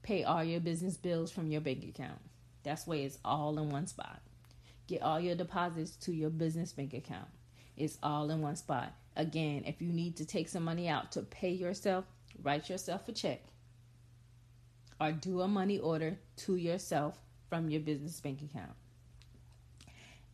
Pay 0.01 0.23
all 0.23 0.43
your 0.43 0.60
business 0.60 0.97
bills 0.97 1.32
from 1.32 1.51
your 1.51 1.62
bank 1.62 1.84
account. 1.84 2.19
That's 2.63 2.88
why 2.88 2.97
it's 2.97 3.19
all 3.23 3.58
in 3.60 3.69
one 3.69 3.88
spot. 3.88 4.21
Get 4.88 5.02
all 5.02 5.19
your 5.19 5.36
deposits 5.36 5.95
to 5.98 6.13
your 6.13 6.30
business 6.30 6.74
bank 6.74 6.93
account. 6.93 7.28
It's 7.76 7.98
all 8.04 8.30
in 8.30 8.41
one 8.41 8.56
spot. 8.56 8.93
Again, 9.15 9.63
if 9.65 9.82
you 9.82 9.91
need 9.91 10.17
to 10.17 10.26
take 10.26 10.50
some 10.50 10.63
money 10.63 10.88
out 10.88 11.12
to 11.13 11.21
pay 11.21 11.52
yourself, 11.52 12.06
write 12.41 12.69
yourself 12.69 13.08
a 13.08 13.12
check 13.12 13.41
or 15.00 15.12
do 15.12 15.41
a 15.41 15.48
money 15.48 15.80
order 15.80 16.17
to 16.38 16.56
yourself 16.56 17.17
from 17.50 17.69
your 17.69 17.82
business 17.82 18.19
bank 18.19 18.41
account. 18.41 18.71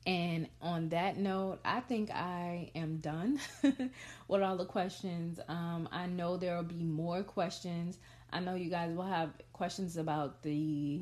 And 0.05 0.47
on 0.61 0.89
that 0.89 1.17
note, 1.17 1.59
I 1.63 1.79
think 1.81 2.09
I 2.09 2.71
am 2.73 2.97
done 2.97 3.39
with 4.27 4.41
all 4.41 4.57
the 4.57 4.65
questions. 4.65 5.39
Um, 5.47 5.87
I 5.91 6.07
know 6.07 6.37
there 6.37 6.55
will 6.55 6.63
be 6.63 6.83
more 6.83 7.21
questions. 7.21 7.99
I 8.33 8.39
know 8.39 8.55
you 8.55 8.71
guys 8.71 8.95
will 8.95 9.03
have 9.03 9.29
questions 9.53 9.97
about 9.97 10.41
the 10.41 11.01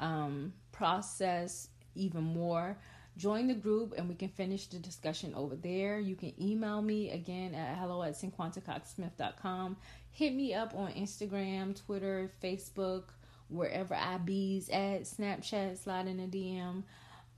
um, 0.00 0.54
process 0.72 1.68
even 1.94 2.22
more. 2.22 2.76
Join 3.16 3.46
the 3.46 3.54
group 3.54 3.94
and 3.96 4.08
we 4.08 4.14
can 4.14 4.28
finish 4.28 4.66
the 4.66 4.78
discussion 4.78 5.34
over 5.34 5.54
there. 5.54 5.98
You 5.98 6.16
can 6.16 6.32
email 6.40 6.80
me 6.80 7.10
again 7.10 7.54
at 7.54 7.76
hello 7.76 8.02
at 8.02 8.14
cinquantacoxsmith.com. 8.14 9.76
Hit 10.10 10.34
me 10.34 10.54
up 10.54 10.74
on 10.74 10.92
Instagram, 10.92 11.76
Twitter, 11.84 12.30
Facebook, 12.42 13.04
wherever 13.48 13.94
I 13.94 14.16
bees 14.18 14.68
at 14.70 15.02
Snapchat, 15.02 15.78
slide 15.78 16.08
in 16.08 16.20
a 16.20 16.26
DM. 16.26 16.84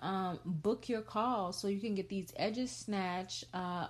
Um, 0.00 0.38
book 0.44 0.88
your 0.88 1.00
call 1.00 1.52
so 1.52 1.68
you 1.68 1.80
can 1.80 1.94
get 1.94 2.08
these 2.08 2.32
edges 2.36 2.70
snatch. 2.70 3.44
Uh, 3.52 3.86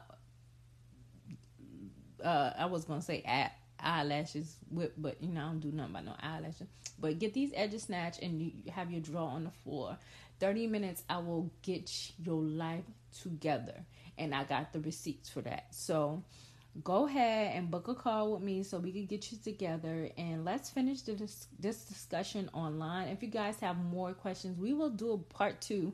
uh, 2.23 2.53
I 2.59 2.67
was 2.67 2.85
gonna 2.85 3.03
say 3.03 3.23
at 3.27 3.53
eyelashes, 3.79 4.57
with, 4.71 4.93
but 4.97 5.23
you 5.23 5.33
know 5.33 5.41
I 5.43 5.45
don't 5.45 5.61
do 5.61 5.73
nothing 5.73 5.93
about 5.93 6.05
no 6.07 6.15
eyelashes. 6.21 6.69
But 6.99 7.19
get 7.19 7.35
these 7.35 7.53
edges 7.55 7.83
snatched 7.83 8.23
and 8.23 8.41
you 8.41 8.53
have 8.73 8.91
your 8.91 9.01
draw 9.01 9.27
on 9.27 9.45
the 9.45 9.51
floor. 9.51 9.99
Thirty 10.41 10.67
minutes, 10.67 11.03
I 11.09 11.19
will 11.19 11.51
get 11.63 11.91
your 12.19 12.43
life 12.43 12.85
together, 13.23 13.85
and 14.19 14.35
I 14.35 14.45
got 14.45 14.73
the 14.73 14.81
receipts 14.81 15.29
for 15.29 15.41
that. 15.43 15.67
So 15.71 16.23
go 16.83 17.07
ahead 17.07 17.57
and 17.57 17.71
book 17.71 17.87
a 17.89 17.95
call 17.95 18.33
with 18.33 18.43
me 18.43 18.63
so 18.63 18.79
we 18.79 18.91
can 18.91 19.07
get 19.07 19.31
you 19.31 19.39
together 19.39 20.09
and 20.19 20.45
let's 20.45 20.71
finish 20.71 21.03
this, 21.03 21.47
this 21.61 21.85
discussion 21.85 22.51
online. 22.53 23.09
If 23.09 23.23
you 23.23 23.29
guys 23.29 23.61
have 23.61 23.77
more 23.77 24.13
questions, 24.13 24.59
we 24.59 24.73
will 24.73 24.91
do 24.91 25.13
a 25.13 25.19
part 25.19 25.61
two 25.61 25.93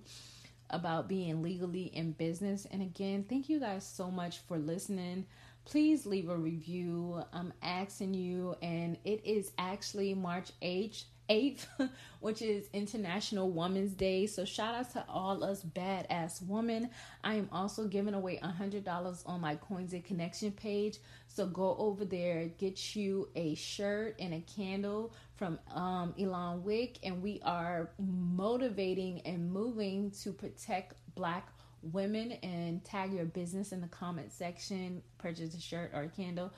about 0.71 1.09
being 1.09 1.43
legally 1.43 1.85
in 1.85 2.13
business. 2.13 2.67
And 2.71 2.81
again, 2.81 3.27
thank 3.29 3.49
you 3.49 3.61
guys 3.61 3.85
so 3.85 4.11
much 4.11 4.39
for 4.49 4.57
listening. 4.57 5.27
Please 5.67 6.07
leave 6.07 6.31
a 6.31 6.37
review. 6.37 7.23
I'm 7.33 7.53
asking 7.63 8.15
you, 8.15 8.57
and 8.63 8.97
it 9.05 9.27
is 9.27 9.53
actually 9.59 10.15
March 10.15 10.51
8th 10.63 11.05
8th, 11.31 11.67
which 12.21 12.43
is 12.43 12.69
International 12.73 13.51
Women's 13.51 13.93
Day. 13.93 14.27
So 14.27 14.45
shout 14.45 14.75
out 14.75 14.93
to 14.93 15.05
all 15.09 15.45
us 15.45 15.63
badass 15.63 16.47
women. 16.47 16.91
I 17.23 17.35
am 17.35 17.49
also 17.53 17.87
giving 17.87 18.15
away 18.15 18.41
$100 18.43 19.23
on 19.27 19.41
my 19.41 19.55
Coins 19.55 19.93
and 19.93 20.05
Connection 20.05 20.53
page. 20.53 20.99
So 21.29 21.47
go 21.47 21.77
over 21.79 22.05
there, 22.05 22.47
get 22.59 22.97
you 22.97 23.29
a 23.37 23.55
shirt 23.55 24.17
and 24.19 24.35
a 24.35 24.41
candle 24.41 25.15
from 25.37 25.59
um, 25.73 26.15
Elon 26.19 26.65
Wick. 26.65 26.99
And 27.05 27.23
we 27.23 27.41
are 27.45 27.91
motivating 27.99 29.21
and 29.21 29.51
moving 29.51 30.11
to 30.23 30.33
protect 30.33 30.95
black 31.15 31.49
women 31.83 32.33
and 32.43 32.85
tag 32.85 33.13
your 33.13 33.25
business 33.25 33.73
in 33.73 33.81
the 33.81 33.89
comment 33.89 34.33
section, 34.33 35.01
purchase 35.17 35.55
a 35.55 35.61
shirt 35.61 35.93
or 35.95 36.03
a 36.03 36.09
candle 36.09 36.53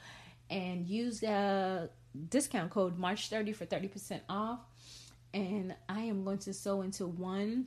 and 0.50 0.86
use 0.86 1.20
the 1.20 1.88
discount 2.28 2.70
code 2.70 2.98
March 2.98 3.28
30 3.28 3.52
for 3.52 3.66
30% 3.66 4.20
off. 4.28 4.60
And 5.34 5.74
I 5.88 6.00
am 6.02 6.24
going 6.24 6.38
to 6.38 6.52
sow 6.52 6.82
into 6.82 7.06
one 7.06 7.66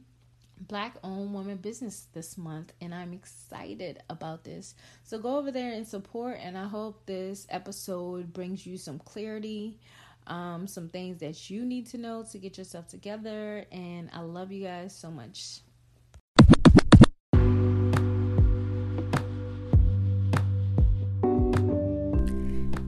black 0.59 0.95
owned 1.03 1.33
woman 1.33 1.57
business 1.57 2.07
this 2.13 2.37
month 2.37 2.71
and 2.79 2.93
I'm 2.93 3.13
excited 3.13 3.99
about 4.09 4.43
this. 4.43 4.75
So 5.03 5.19
go 5.19 5.37
over 5.37 5.51
there 5.51 5.73
and 5.73 5.87
support 5.87 6.37
and 6.41 6.57
I 6.57 6.67
hope 6.67 7.05
this 7.05 7.45
episode 7.49 8.33
brings 8.33 8.65
you 8.65 8.77
some 8.77 8.99
clarity, 8.99 9.79
um, 10.27 10.67
some 10.67 10.89
things 10.89 11.19
that 11.19 11.49
you 11.49 11.65
need 11.65 11.87
to 11.87 11.97
know 11.97 12.23
to 12.31 12.37
get 12.37 12.57
yourself 12.57 12.87
together 12.87 13.65
and 13.71 14.09
I 14.13 14.21
love 14.21 14.51
you 14.51 14.63
guys 14.63 14.95
so 14.95 15.11
much. 15.11 15.59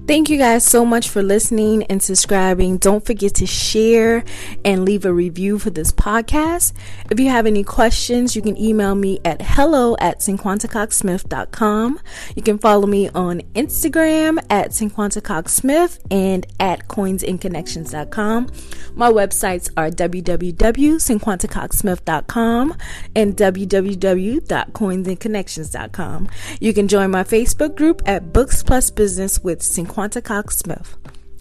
Thank 0.08 0.30
you 0.30 0.38
guys 0.38 0.63
so 0.63 0.86
much 0.86 1.10
for 1.10 1.22
listening 1.22 1.84
and 1.84 2.02
subscribing. 2.02 2.78
Don't 2.78 3.06
forget 3.06 3.34
to 3.36 3.46
share 3.46 4.24
and 4.63 4.86
leave 4.86 5.04
a 5.04 5.12
review 5.12 5.60
for 5.60 5.70
this 5.70 5.91
podcast. 5.91 6.72
If 7.12 7.20
you 7.20 7.28
have 7.28 7.46
any 7.46 7.65
questions, 7.65 8.34
you 8.34 8.41
can 8.41 8.58
email 8.58 8.96
me 8.96 9.20
at 9.26 9.41
hello 9.41 9.98
at 10.00 10.20
cinquantacoxsmith.com. 10.20 12.00
You 12.38 12.41
can 12.41 12.58
follow 12.58 12.88
me 12.88 13.10
on 13.10 13.41
Instagram 13.54 14.38
at 14.50 14.70
cinquantacoxsmith 14.70 16.00
and 16.10 16.48
at 16.58 16.88
coinsandconnections.com. 16.88 18.48
My 18.96 19.12
websites 19.12 19.70
are 19.76 19.89
www.cinquantacoxsmith.com 19.89 22.78
and 23.13 23.36
www.coinsandconnections.com. 23.36 26.30
You 26.62 26.74
can 26.74 26.88
join 26.88 27.12
my 27.12 27.26
Facebook 27.26 27.76
group 27.76 28.02
at 28.06 28.32
Books 28.32 28.63
Plus 28.63 28.89
Business 28.89 29.43
with 29.43 29.60
Cinquanta 29.60 29.97
Quanta 29.98 30.22
Cox 30.22 30.60
Smith. 30.60 30.96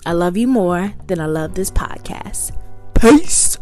I 0.07 0.13
love 0.13 0.39
you 0.39 0.47
more 0.47 0.95
than 1.09 1.21
I 1.21 1.27
love 1.27 1.55
this 1.55 1.71
podcast. 1.71 2.57
Peace. 2.95 3.59